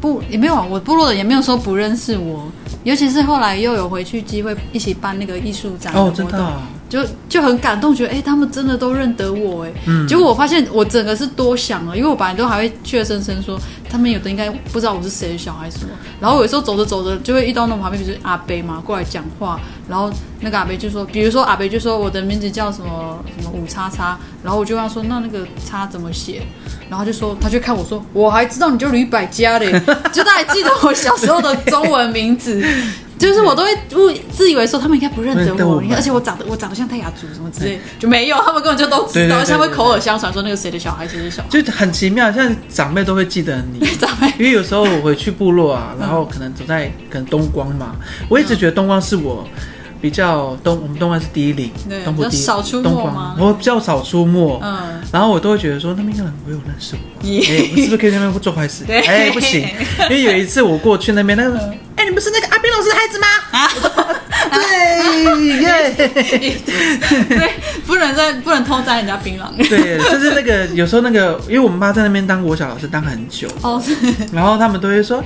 [0.00, 2.52] 不也没有啊，我部落的也没有说不认识我，
[2.84, 6.62] 尤其是后来又有回去机会一起办那个艺术展哦，真的、啊。
[6.88, 9.72] 就就很感动，觉得哎、欸，他们真的都认得我哎。
[9.86, 10.06] 嗯。
[10.06, 13.58] 结果我发现我整个是多想了，因为我本来都还会怯生生说，
[13.96, 15.90] 他们有的应该不知道我是谁的小孩什么。
[16.20, 26.42] 然后有时候走着走着就会遇到那种旁边，就是阿伯嘛过来讲话，然后那个阿伯就说，比如说阿伯就说我的名字叫什么什么五叉叉，然后我就跟他说那那个叉怎么写，
[26.90, 29.72] 然后就说他就看我说我还知道你叫吕百家嘞，
[30.12, 32.62] 就他还记得我小时候的中文名字。
[33.18, 43.86] 就是我都会误自以为说他们应该不认得我，而且我长得我长得像泰雅族什么之类，就没有，他们根本就都知道，像会口耳相传说那个谁的小孩谁的小孩，就很奇妙，像长辈都会记得你。
[43.98, 47.96] 长辈，因为有时候我回去部落啊，然后可能走在可能东光嘛，
[48.28, 49.48] 我一直觉得东光是我
[49.98, 51.70] 比较东，我们东光是第一岭，
[52.04, 53.34] 东部第一少出没吗？
[53.38, 58.84] 我比较少出没，嗯，然后我都会觉得说那边应该很没有认识我， 哎，我是不是可以在那边做坏事？
[58.86, 59.66] 哎，不行，
[60.02, 61.58] 因为有一次我过去那边那个。
[61.96, 62.45] 哎，你不是那个
[62.76, 63.26] 阿斌老师的孩子吗？
[63.52, 63.70] 啊，
[64.52, 64.62] 对
[65.60, 66.60] 耶，
[67.28, 67.52] 对，
[67.86, 69.56] 不能在不能偷摘人家槟榔。
[69.68, 73.82] 对，就是那个有时候那个，因为我们妈在那边当国小老师当很久，哦，
[74.32, 75.24] 然后他们都会说，啊，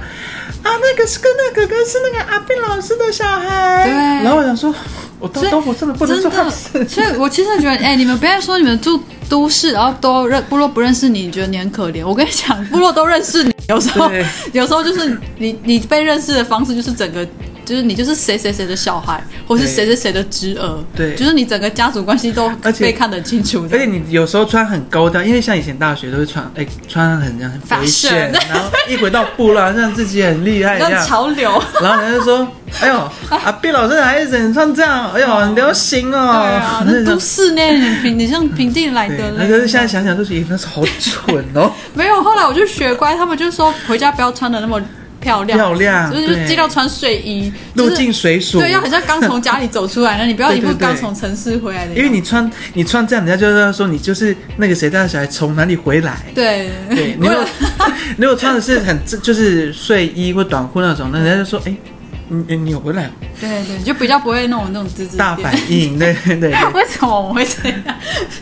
[0.65, 3.85] 那个是跟那个哥哥是那个阿斌老师的小孩。
[3.85, 4.73] 对，然后我想说，
[5.19, 6.89] 我都都我真的不能做坏事。
[6.89, 12.07] 所以，我其实觉得，哎，你们不要说你们住都市，然后都认部落不认识你，你觉得你很可怜。
[12.07, 13.55] 我跟你讲，部落都认识你。
[13.69, 14.11] 有时候，
[14.53, 17.27] 有时候就是你你被认识的方式就是整个。
[17.71, 23.65] 就是你就是谁谁谁的小孩，或是谁谁谁的侄儿，对，就是你整个家族关系都被看得清楚。
[23.71, 31.63] 而且你有时候穿很高调，因为像以前大学都会穿，哎，穿很这样很 fashion，fashion 然后一回到部落，像自己很厉害一样，潮流。
[31.81, 32.45] 然后人家说，
[32.81, 32.97] 哎呦，
[33.29, 36.43] 啊毕老师的孩子你穿这样，哎呦，很流行哦。
[36.43, 39.31] 对啊，那都市呢，你平你像平地来的。
[39.37, 41.71] 那可是现在想想都觉得那是好蠢哦。
[41.95, 44.83] 没有，后来我就学乖，他们就说回家不要穿的那么。
[45.21, 51.95] 漂亮，漂亮，就是尽量穿睡衣，入境随俗，对，要好像刚从家里走出来， 那你不要一副刚从城市回来的。
[51.95, 56.17] 因为你穿你穿这样，人家就是说你就是那个谁家的小孩从哪里回来。
[56.35, 57.45] 对对，如果
[58.17, 61.73] 如果穿的是很 就是睡衣或短裤那种，那人家就说哎。
[61.73, 62.00] 你
[62.31, 63.11] 你有回来？
[63.41, 66.51] 对对，就比较不会那种那种滋滋大反应，对 对对。
[66.73, 67.83] 为什么我会这样？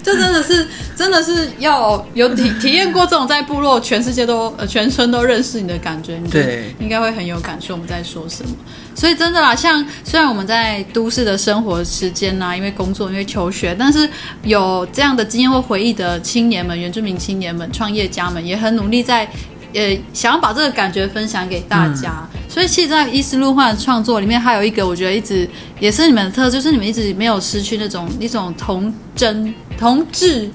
[0.03, 7.75] 这真的是真的是要有体体验过这种在部落全世界都呃全村都认识你的感觉，你对，应该会很有感受。
[7.75, 8.51] 我们在说什么？
[8.95, 14.07] 所以真的啦，像虽然我们在都市的生活时间呐、啊，因为工作因为求学，但是
[14.43, 19.27] 有这样的经验或回忆的青年们、原住民青年们、创业家们，也很努力在。
[19.75, 30.49] 呃，想要把这个感觉分享给大家，嗯、所以其实，在伊斯路幻的创作里面，还有一个我觉得一直也是你们的特色，就是你们一直没有失去那种一种童真、童稚，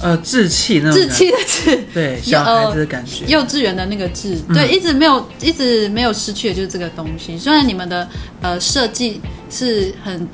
[0.00, 7.36] 呃，稚气那种，稚气的稚，对，小孩子的感觉，幼稚园的那个稚，嗯、对，一直没有，一直没有失去的就是这个东西。
[7.36, 8.08] 虽然你们的
[8.40, 10.28] 呃设计是很。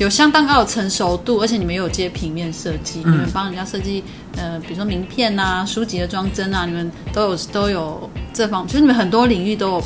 [0.00, 4.02] 有相当高的成熟度，而且你们也有接平面设计，嗯、你们帮人家设计，
[4.34, 9.82] 呃，比如说名片啊、书籍的装帧啊，你们都有都有这方，其实你们很多领域都有，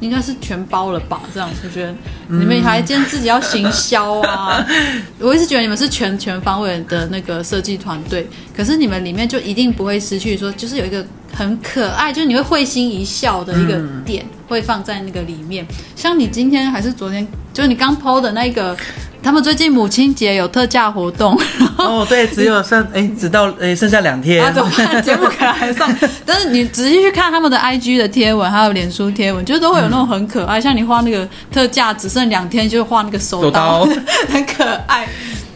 [0.00, 1.22] 应该是全包了吧？
[1.32, 1.94] 这样我觉得
[2.26, 15.64] 你们还兼自己要行销啊，嗯、 我一直觉得你们是全全方位的那个设计团队，可是你们里面就一定不会失去说，就是有一个很可爱，就是你会会心一笑的一个点，会放在那个里面。
[15.64, 18.76] 嗯、像你今天还是昨天，就是你刚 PO 的那个。
[19.24, 25.00] 他们最近母亲节有特价活动，然后哦，对，只有剩哎，只到哎剩下两天，啊，怎么办？
[25.02, 25.88] 节目可能还上，
[26.26, 35.08] 但是你仔细去看他们的 IG 的贴文，还有脸书贴文，就是都会有那种很可爱，嗯、像你画那个特价只剩两天，就画那个手刀，手刀 很可爱。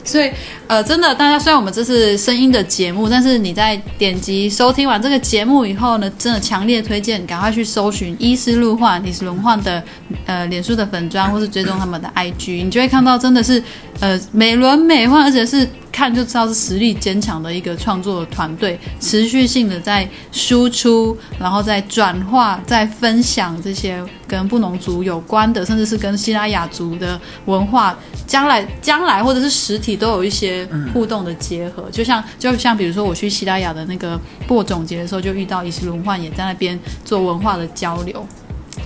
[0.08, 0.30] 所以
[0.66, 9.82] 呃，真的，大家虽然我们这是声音的节目，但是你在点击收听完这个节目以后呢，真的强烈推荐赶快去搜寻伊丝路幻、伊丝路幻的
[10.26, 13.62] 呃脸书的粉砖，或是追踪他们的 IG，你就会看到真的是
[14.00, 15.68] 呃美轮美奂，而且是。
[15.98, 31.90] 看就知道是实力坚强的一个创作团队，持续性的在输出，然后在转化，在分享这些跟布农族有关的，甚至是跟西拉雅族的文化，将来将来或者是实体都有一些互动的结合。
[31.90, 38.24] 就像就像比如说我去西拉雅的那个播种节的时候，就遇到伊丝路幻也在那边做文化的交流。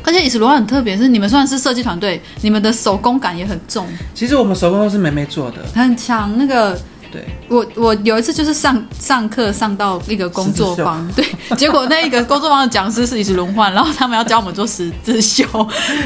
[0.03, 3.87] 而且伊丝路幻很特别，是你们虽然是设计团队，你们的手工感也很重。
[4.15, 6.81] 其实我们手工都是妹妹做的，很强那个。
[7.13, 11.25] 对，我我有一次就是上上课上到一个工作坊， 对，
[11.57, 15.45] 结果那一个工作坊的讲师是一直轮换，然后他们要教我们做十字绣，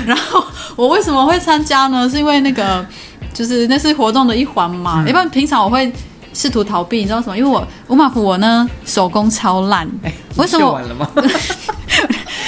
[0.04, 2.10] 然后我为什么会参加呢？
[2.10, 2.84] 是因为那个
[3.32, 5.92] 就是那是活动的一环嘛，嗯、一般平常我会
[6.34, 7.38] 试图逃避，你知道什么？
[7.38, 10.72] 因为我五马虎我呢手工超烂，哎，为什么？
[10.72, 11.08] 完了吗？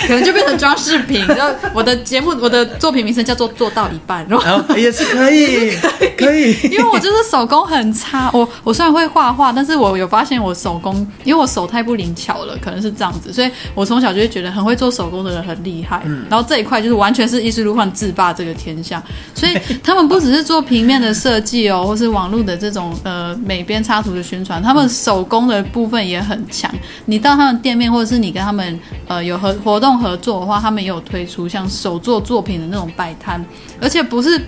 [0.09, 1.25] 可能就变成装饰品。
[1.29, 5.77] 然后我的节目，我的作品名称叫做做到一半，然后也是可以，
[6.17, 6.57] 可以。
[6.71, 16.01] 因为我就是手工很差，我我虽然会画画，但是我有发现我手工，因为我手太不灵巧了，可能是这样子，所以我从小就会觉得很会做手工的人很厉害。
[16.07, 19.03] 嗯，然后这一块就是完全是艺术路幻制霸这个天下，
[19.35, 26.73] 所以他们不只是做平面的设计哦，或是网络的这种呃美编插图的宣传，他们手工的部分也很强。
[27.05, 29.98] 你到他们店面，或者是你跟他们呃有合活动。
[29.99, 33.45] 合作的话，他们也有推出像手作作品的那种摆摊，
[33.81, 34.41] 而且不是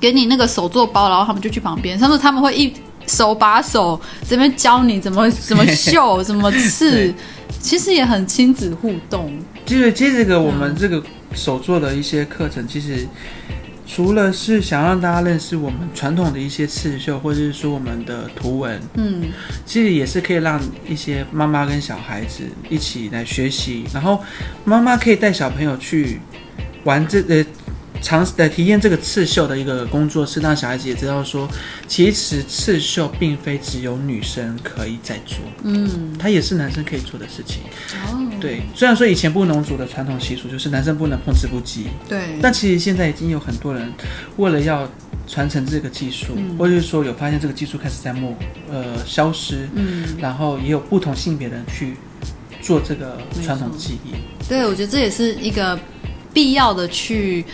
[0.00, 2.72] 给你那个手作包，然后他们就去旁边，他说他们会一
[3.06, 7.12] 手把手这边教你怎么怎么绣， 怎么刺，
[7.60, 9.32] 其实也很亲子互动。
[9.64, 11.02] 就是，其实这个我们这个
[11.34, 13.08] 手作的一些课程，其实。
[13.94, 19.24] 除了是想让大家认识我们传统的一些刺绣，或者是说我们的图文，嗯，
[19.66, 24.22] 其实也是可以让一些妈妈跟小孩子一起来学习，然后
[24.64, 26.18] 妈妈可以带小朋友去
[26.84, 27.44] 玩这呃。
[28.02, 31.48] 尝试来体验这个刺绣的一个工作室，让小孩子也知道说，
[31.86, 37.62] 其实刺绣并非只有女生可以在做，嗯，它也是男生可以做的事情。
[38.06, 43.90] 哦，对，虽然说以前布农族的传统习俗就是男生不能碰织布机，对，但其实现在已经有很多人
[44.36, 44.86] 为了要
[45.28, 48.36] 传承这个技术，嗯、或者是说有发现这个技术开始在没
[48.68, 51.94] 呃消失，嗯，然后也有不同性别的人去
[52.60, 54.14] 做这个传统技艺。
[54.48, 55.78] 对，我觉得这也是一个
[56.34, 57.44] 必要的去。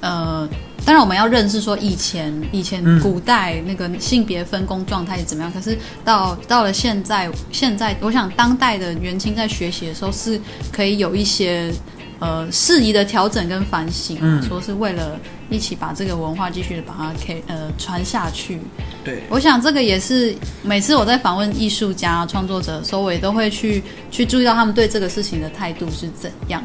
[0.00, 0.48] 呃，
[0.84, 11.72] 当然我们要认识说以前以前古代那个性别分工状态是怎么样，嗯、可是到到了现在，现在我想当代的元青在学习的时候是可以有一些
[12.18, 18.60] 呃适宜的调整跟反省，嗯、说是为了一起把这个文化继续的把它可以呃传下去。
[19.04, 26.62] 对，我想这个也是每次我在访问艺术家创作者的时候，我也都会去去注意到他们对这个事情的态度是怎样。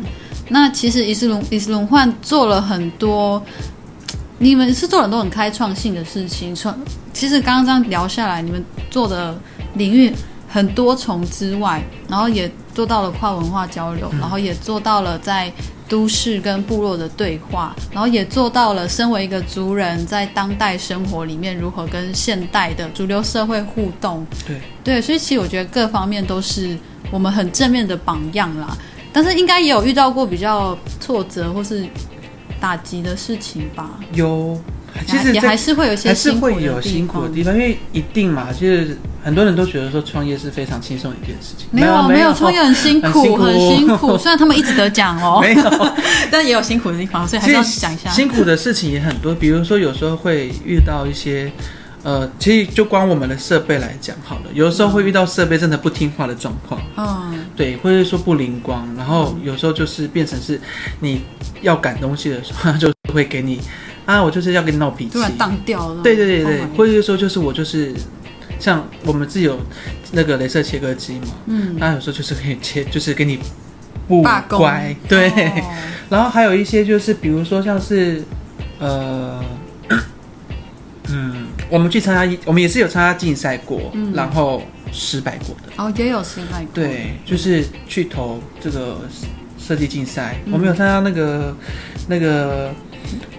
[0.49, 3.41] 那其实伊斯隆伊丝路幻做了很多，
[4.39, 6.55] 你们是做了很多很开创性的事情。
[6.55, 6.73] 从
[7.13, 9.38] 其实刚刚这样聊下来，你们做的
[9.75, 10.12] 领域
[10.47, 15.51] 很多重之外，然后也做到了跨文化交流，然后也做到了在
[15.88, 24.25] 都市跟部落的对话，然后也做到了身为一个族人在当代生活里面如何跟现代的主流社会互动。
[24.47, 26.77] 对对，所以其实我觉得各方面都是
[27.12, 28.77] 我们很正面的榜样啦。
[29.21, 31.86] 但是应该也有遇到过比较挫折或是
[32.58, 33.99] 打击的事情吧？
[34.13, 34.58] 有，
[35.05, 41.67] 其实也还是会有些辛苦有辛苦的地方，因为一定嘛，就是很多人都觉得说创业是非常轻松一件事情。
[41.71, 44.17] 没有，没有，创业很辛苦，很辛苦。
[44.17, 45.69] 虽然他们一直得奖哦， 没有，
[46.32, 48.10] 但也有辛苦的地方，所以还是要讲一下。
[48.10, 51.51] 辛苦的事情也很多，比如说有时候会遇到一些。
[52.01, 60.59] 呃，其实就光我们的设备来讲好了，有的时候会遇到设备真的不听话的状况，嗯，对，或者说不灵光，然后有时候就是变成是
[61.01, 61.23] 你
[61.62, 63.59] 要赶东西的时候，他就会给你
[64.05, 67.93] 啊，我就是要跟你闹脾气，突然当掉了，对对对对，或者说就是我就是
[68.59, 69.59] 像我们自己有
[70.13, 73.39] 那个镭射切割机嘛，嗯，那有时候就是可以切，就是给你
[74.07, 75.63] 不乖，对，哦、
[76.09, 78.23] 然后还有一些就是比如说像是
[78.79, 79.43] 呃。
[81.69, 85.71] 我们去参加，我们也是有参加竞赛过，嗯、然后失败过的。
[85.77, 86.69] 哦，也有失败过。
[86.73, 89.01] 对，就是去投这个
[89.58, 90.38] 设计竞赛。
[90.45, 91.55] 嗯、我们有参加那个
[92.08, 92.73] 那个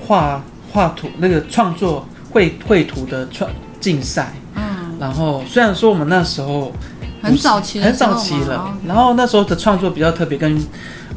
[0.07, 4.33] 画画图那个创作绘绘图的创竞赛。
[4.55, 4.97] 嗯。
[5.01, 6.73] 然后虽然说我们那时候
[7.23, 10.61] 很早期，很早期了，然后那时候的创作比较特别，跟。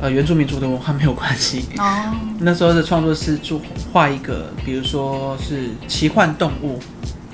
[0.01, 1.63] 呃，原住民族的文化没有关系。
[1.77, 3.61] 哦，那时候的创作是做
[3.93, 6.77] 画一个，比如说是奇幻动物，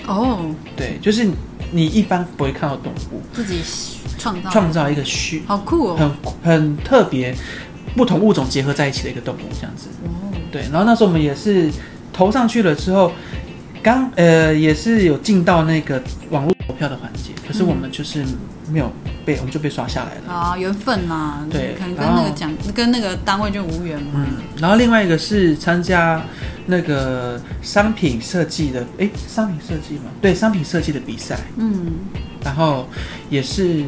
[0.09, 1.27] 哦，对，就是
[1.71, 3.21] 你一般不会看到动物。
[3.31, 3.61] 自己
[4.17, 4.49] 创造。
[4.49, 6.11] 创造一个虚，好酷哦，很
[6.43, 7.33] 很特别，
[7.95, 9.87] 不同物种结合在一起的一个动物这样子。
[10.03, 11.69] 哦，对，然后那时候我们也是
[12.11, 13.11] 投上去了之后，
[13.81, 16.01] 刚呃也是有进到那个
[16.31, 18.25] 网络投票的环节，可是我们就是
[18.71, 18.91] 没有
[19.25, 20.33] 被，我们就被刷下来了。
[20.33, 24.25] 啊，缘分嘛，对，可能跟那个奖跟那个单位就无缘嘛。
[24.27, 24.27] 嗯，
[24.59, 26.21] 然后另外一个是参加
[26.69, 31.95] 那个商品设计的，哎，商品设计嘛，对，商品设计的比赛，嗯，
[32.43, 32.87] 然后
[33.29, 33.83] 也是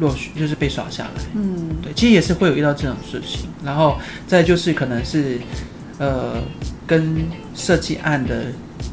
[0.00, 5.38] 落选，就是被刷下来，嗯，对，其实也是会有遇到这种事情，然后再就是可能是
[5.98, 6.42] 呃
[6.86, 8.46] 跟设计案的。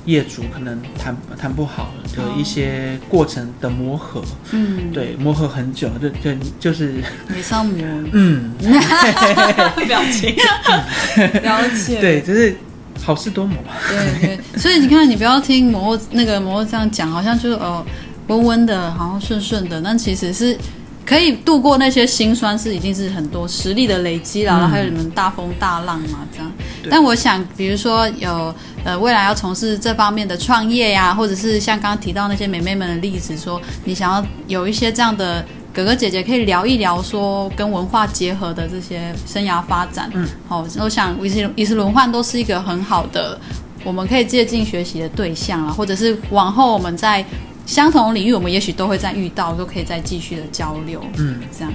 [0.06, 4.22] 业主可能谈谈不好的一些过程的磨合，
[4.52, 6.96] 嗯，对，磨合很久，就就，就是
[7.34, 7.78] 也是要磨，
[8.12, 8.52] 嗯，
[9.88, 10.36] 表情，
[11.42, 12.54] 了解，对，就是
[13.02, 13.58] 好事多磨，
[13.90, 17.86] 对对， 所以你看，你不要听磨那个磨这样讲，好像就是哦
[18.28, 20.58] 温温的，好像顺顺的，但其实是。
[21.06, 26.50] 可以度过那些辛酸，是一定是很多实力的累积啦，然后还有你们大风大浪嘛，这样。
[26.90, 40.10] 但我想，比如说有呃未来要从事这方面的创业呀，或者是像刚刚提到那些美眉们的例子，说你想要有一些这样的哥哥姐姐可以聊一聊，说跟文化结合的这些生涯发展。
[40.14, 43.40] 嗯，好，我想伊斯伊斯轮换都是一个很好的，
[43.84, 47.26] 我们可以借鉴学习的对象啊，或者是往后我们在。
[47.66, 51.02] 相同领域，我们也许都会再遇到，都可以再继续的交流。
[51.18, 51.72] 嗯，这样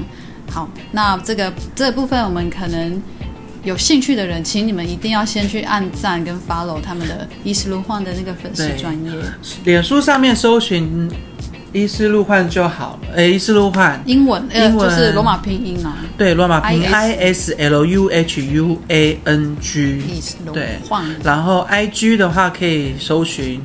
[0.51, 0.69] 好。
[0.93, 3.03] 那这个这个部分，我们可能
[3.65, 9.11] 有兴趣的人，请你们一定要先去按赞跟 follow 他们的伊斯轮换的那个粉丝专业。
[9.65, 11.11] 脸书上面搜寻
[11.73, 13.15] 伊斯路换就好了。
[13.17, 15.97] 哎，伊斯路换英文，英文、呃、就是罗马拼音啊。
[16.17, 16.87] 对，罗马拼音。
[16.87, 20.03] I S L U H U A N G。
[20.53, 20.79] 对，
[21.23, 23.61] 然后 I G 的话可以搜寻。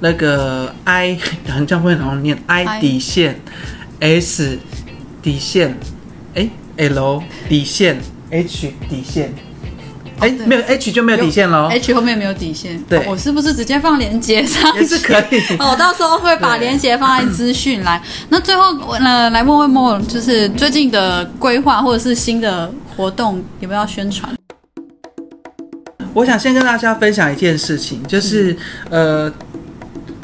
[0.00, 3.40] 那个 I 很像会很容易念 I 底线。
[4.00, 4.58] S
[5.22, 5.76] 底线。
[6.34, 7.98] 哎 L 底线。
[8.28, 9.32] H 底线
[10.20, 12.82] 哎没有 H 就没有底线喽 H 后面没有底线。
[12.88, 14.44] 对，我是不是直接放连接？
[14.46, 15.40] 上 去也是可以。
[15.58, 18.00] 哦，我到时候会把连接放在资讯来。
[18.28, 24.34] 那最后呃来问问莫，就是最近的规划或者是新的活动有没有要宣传？
[26.14, 28.52] 我想先跟大家分享一件事情，就是、
[28.90, 29.32] 嗯、呃。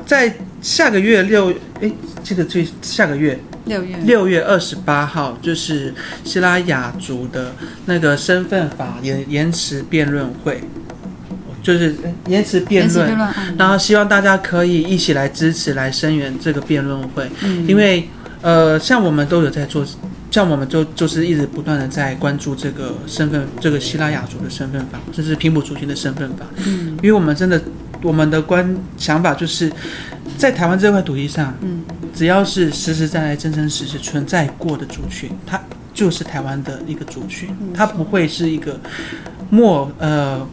[0.04, 0.30] 在
[0.60, 1.90] 下个月六，哎，
[2.24, 3.38] 这个最下个月
[3.72, 3.96] 六月。
[4.04, 5.94] 六月二十八号，就是
[6.24, 7.52] 希拉雅族的
[7.86, 10.60] 那个身份法延延迟辩论会，
[11.62, 11.94] 就是
[12.28, 13.16] 延迟辩论，
[13.56, 18.08] 然后希望大家可以一起来支持，来声援这个辩论会，嗯、因为
[18.42, 19.86] 呃，像我们都有在做，
[20.30, 27.60] 像我们就就是一直不断的在关注这个身份，这个希拉雅族的身份法，就是平埔族群的身份法，嗯，因为我们真的。
[28.04, 29.72] 我们的观想法就是，
[30.36, 31.82] 在台湾这块土地上，嗯，
[32.14, 35.60] 只要是实实在在、真真实实存在过的族群，它
[35.94, 38.78] 就是台湾的一个族群，它不会是一个
[39.50, 40.46] 末呃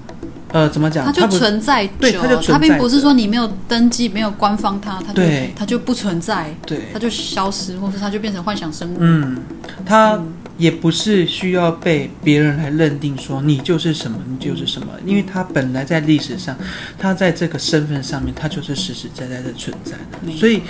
[0.51, 1.05] 呃怎么讲？
[1.05, 2.53] 它就存在，对，它就存在。
[2.53, 8.97] 它并不是说你没有登记、没有官方它，它它对它就不存在，对，它就消失，或是它就变成幻想生物。
[8.99, 9.37] 嗯，
[9.85, 10.13] 它。
[10.13, 16.55] 嗯也不是需要被别人来认定说你就是什么，你就是什么，因为他本来在历史上，
[16.97, 20.31] 他在这个身份上面，他就是实实在在的存在的。
[20.37, 20.61] 所以，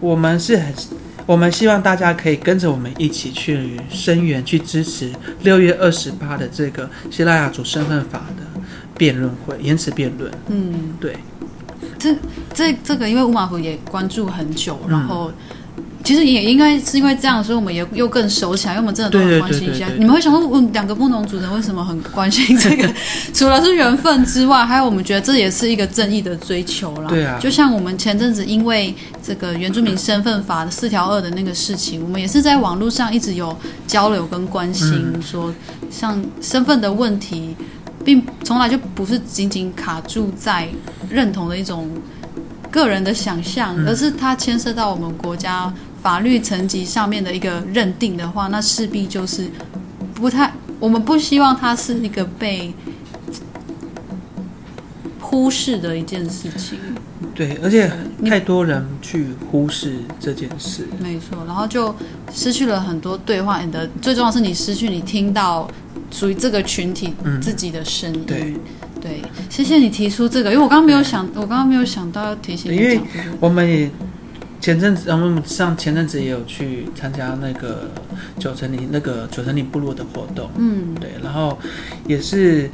[0.00, 0.74] 我们是很，
[1.26, 8.60] 我们希望大家可以跟着我们一起去声援、去支持六月二十八的这个希腊雅族身份法的
[8.98, 10.28] 辩论会，延迟辩论。
[10.48, 11.16] 嗯，对。
[11.98, 12.14] 这
[12.52, 15.30] 这这个，因为乌马福也关注很久，然后。
[16.06, 19.88] 其实也应该是因为这样，所以我们也又更熟起来，因为我们真的都很关心一下。
[19.98, 22.88] 你们会想说，问两个不同族人为什么很关心这个？
[23.34, 27.08] 除了是缘分之外，还有我们觉得这也是一个正义的追求啦。
[27.08, 27.40] 对啊。
[27.40, 33.56] 就像我们前阵子因为这个原住民身份法的四条二的那个事情，我们也是在网络上一直有
[33.88, 35.52] 交流跟关心，说
[35.90, 37.56] 像身份的问题，
[38.04, 40.68] 并从来就不是仅仅卡住在
[41.10, 41.90] 认同的一种
[42.70, 45.72] 个人的想象，而是它牵涉到我们国家。
[46.06, 49.50] 法律层级上面的一个认定的话，那势必就是
[50.14, 52.72] 不太，我们不希望它是一个被
[55.20, 56.78] 忽视的一件事情。
[57.34, 57.90] 对，而且
[58.24, 60.86] 太多人去忽视这件事。
[61.00, 61.92] 没错，然后就
[62.32, 63.60] 失去了很多对话。
[63.60, 65.68] 你的最重要是你失去你听到
[66.12, 68.20] 属于这个群体自己的声音。
[68.20, 68.54] 嗯、对，
[69.00, 72.72] 对，谢谢你提出这个，因为我刚刚没有想，我刚刚没有想到要提醒。
[72.72, 73.00] 因为
[73.40, 73.90] 我们也。
[74.60, 77.90] 前阵子，我们上前阵子也有去参加那个
[78.38, 81.58] 九层林那个九层林部落的活动，嗯，对，然后
[82.06, 82.68] 也是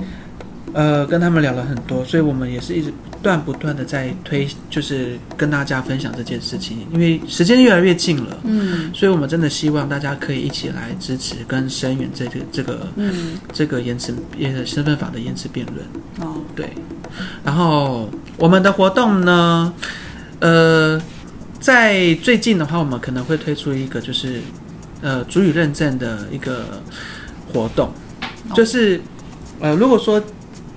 [0.72, 6.78] 呃，跟他们聊了很多，所以我们也是一直不断不断的在推，就是跟大家分享这件事情。
[6.92, 16.26] 因为时间越来越近了，嗯，所以我们真的希望大家可以一起来支持跟声援这个这个，嗯，这个延迟延身份法的延迟辩论。
[16.26, 16.70] 哦，对。
[17.44, 18.08] 然后
[18.38, 19.72] 我们的活动呢，
[20.40, 20.98] 呃，
[21.62, 24.42] 在最近的话，我们可能会推出一个就是
[25.00, 26.82] 呃主语认证的一个
[27.50, 27.90] 活动，
[28.52, 29.00] 就是
[29.60, 30.22] 呃如果说。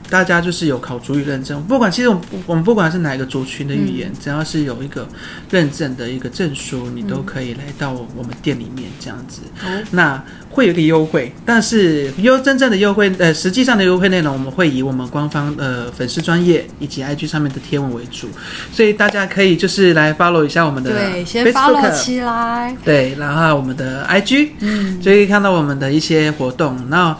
[0.09, 5.07] 大家就是有考主语认证，不管其实我们我们不管是哪一个族群的语言，嗯、只要是有一个
[5.49, 9.41] 认证的一个证书，你都可以来到我们店里面这样子。
[9.65, 18.29] 嗯、那会有点优惠，但是优真正的优惠，呃，实际上的优惠内容，我们会以我们官方呃粉丝专业以及 IG 上面的贴文为主，
[18.71, 27.17] 所以大家可以就是来 follow 一下我们的对，先 follow 起来，对，然后我们的 IG，嗯，就可以看到我们的一些活动，那。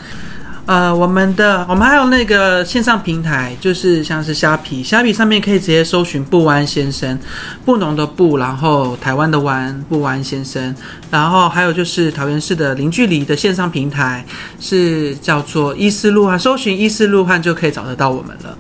[0.66, 7.18] 呃，我们的我们还有那个线上平台，就是像是虾皮，虾皮上面可以直接搜寻布湾先生，
[7.64, 10.76] 布农的布，然后台湾的湾，布湾先生，
[11.12, 14.26] 然后还有就是桃园市的零距离的线上平台，
[14.60, 18.58] 是叫做伊斯路汉，搜寻伊斯路汉就可以找得到我们了。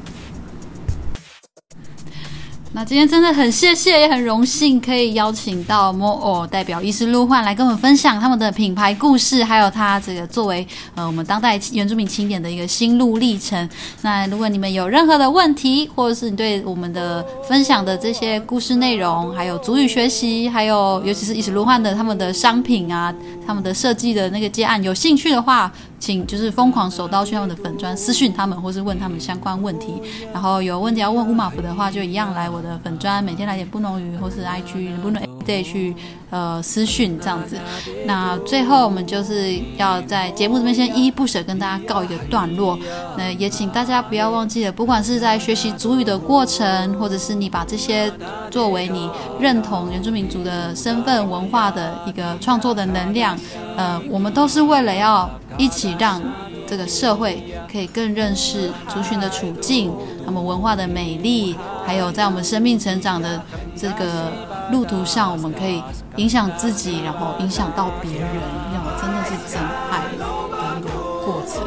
[2.76, 13.69] 那今天真的很谢谢，也很荣幸可以邀请到 Mo'o 代表伊斯路焕来跟我们分享他们的品牌故事，还有他这个作为呃我们当代原住民青年的一个心路历程。
[14.01, 23.15] 那如果你们有任何的问题，或者是你对我们的分享的这些故事内容，还有族语学习，还有尤其是伊斯路焕的他们的商品啊，
[23.47, 25.71] 他们的设计的那个接案有兴趣的话，
[26.06, 29.99] 请就是疯狂手刀去他们的粉砖私讯他们，或是问他们相关问题。
[30.32, 35.95] 然后有问题要问乌马福的话，就一样来我的粉砖，每天来点布农语，或是 IG 布农 day 去
[36.30, 37.58] 呃私讯这样子。
[38.06, 42.78] 那最后我们就是要在节目这边先依依不舍跟大家告一个段落。
[43.18, 48.14] 那也请大家不要忘记了，不管是在学习族语的过程，或者是你把这些
[48.51, 53.36] 作为你认同原住民族的身份文化的一个创作的能量，
[53.76, 55.28] 呃，我们都是为了要。
[55.58, 56.22] 一起让
[56.68, 59.91] 这个社会可以更认识族群的处境，
[60.26, 63.41] 他们文化的美丽，还有在我们生命成长的
[63.76, 64.32] 这个
[64.72, 65.82] 路途上，我们可以
[66.18, 68.28] 影响自己，然后影响到别人，
[68.72, 70.89] 那种真的是真爱的那个
[71.26, 71.62] 过程。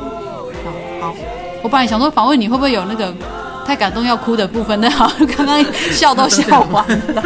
[1.01, 1.15] 好，好，
[1.63, 3.15] 我本来想说访问你会不会有那个。
[3.69, 5.63] 太感动要哭的部分，那好，刚刚
[5.93, 6.83] 笑都笑完
[7.15, 7.23] 了，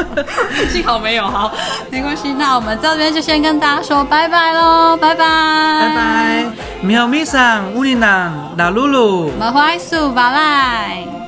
[0.68, 1.52] 幸好没有，好，
[1.88, 2.32] 没关系。
[2.32, 6.44] 那我们这边就先跟大家说拜拜喽，拜拜，拜拜，
[6.80, 11.21] 喵咪桑乌里南拉露露，马怀素巴赖。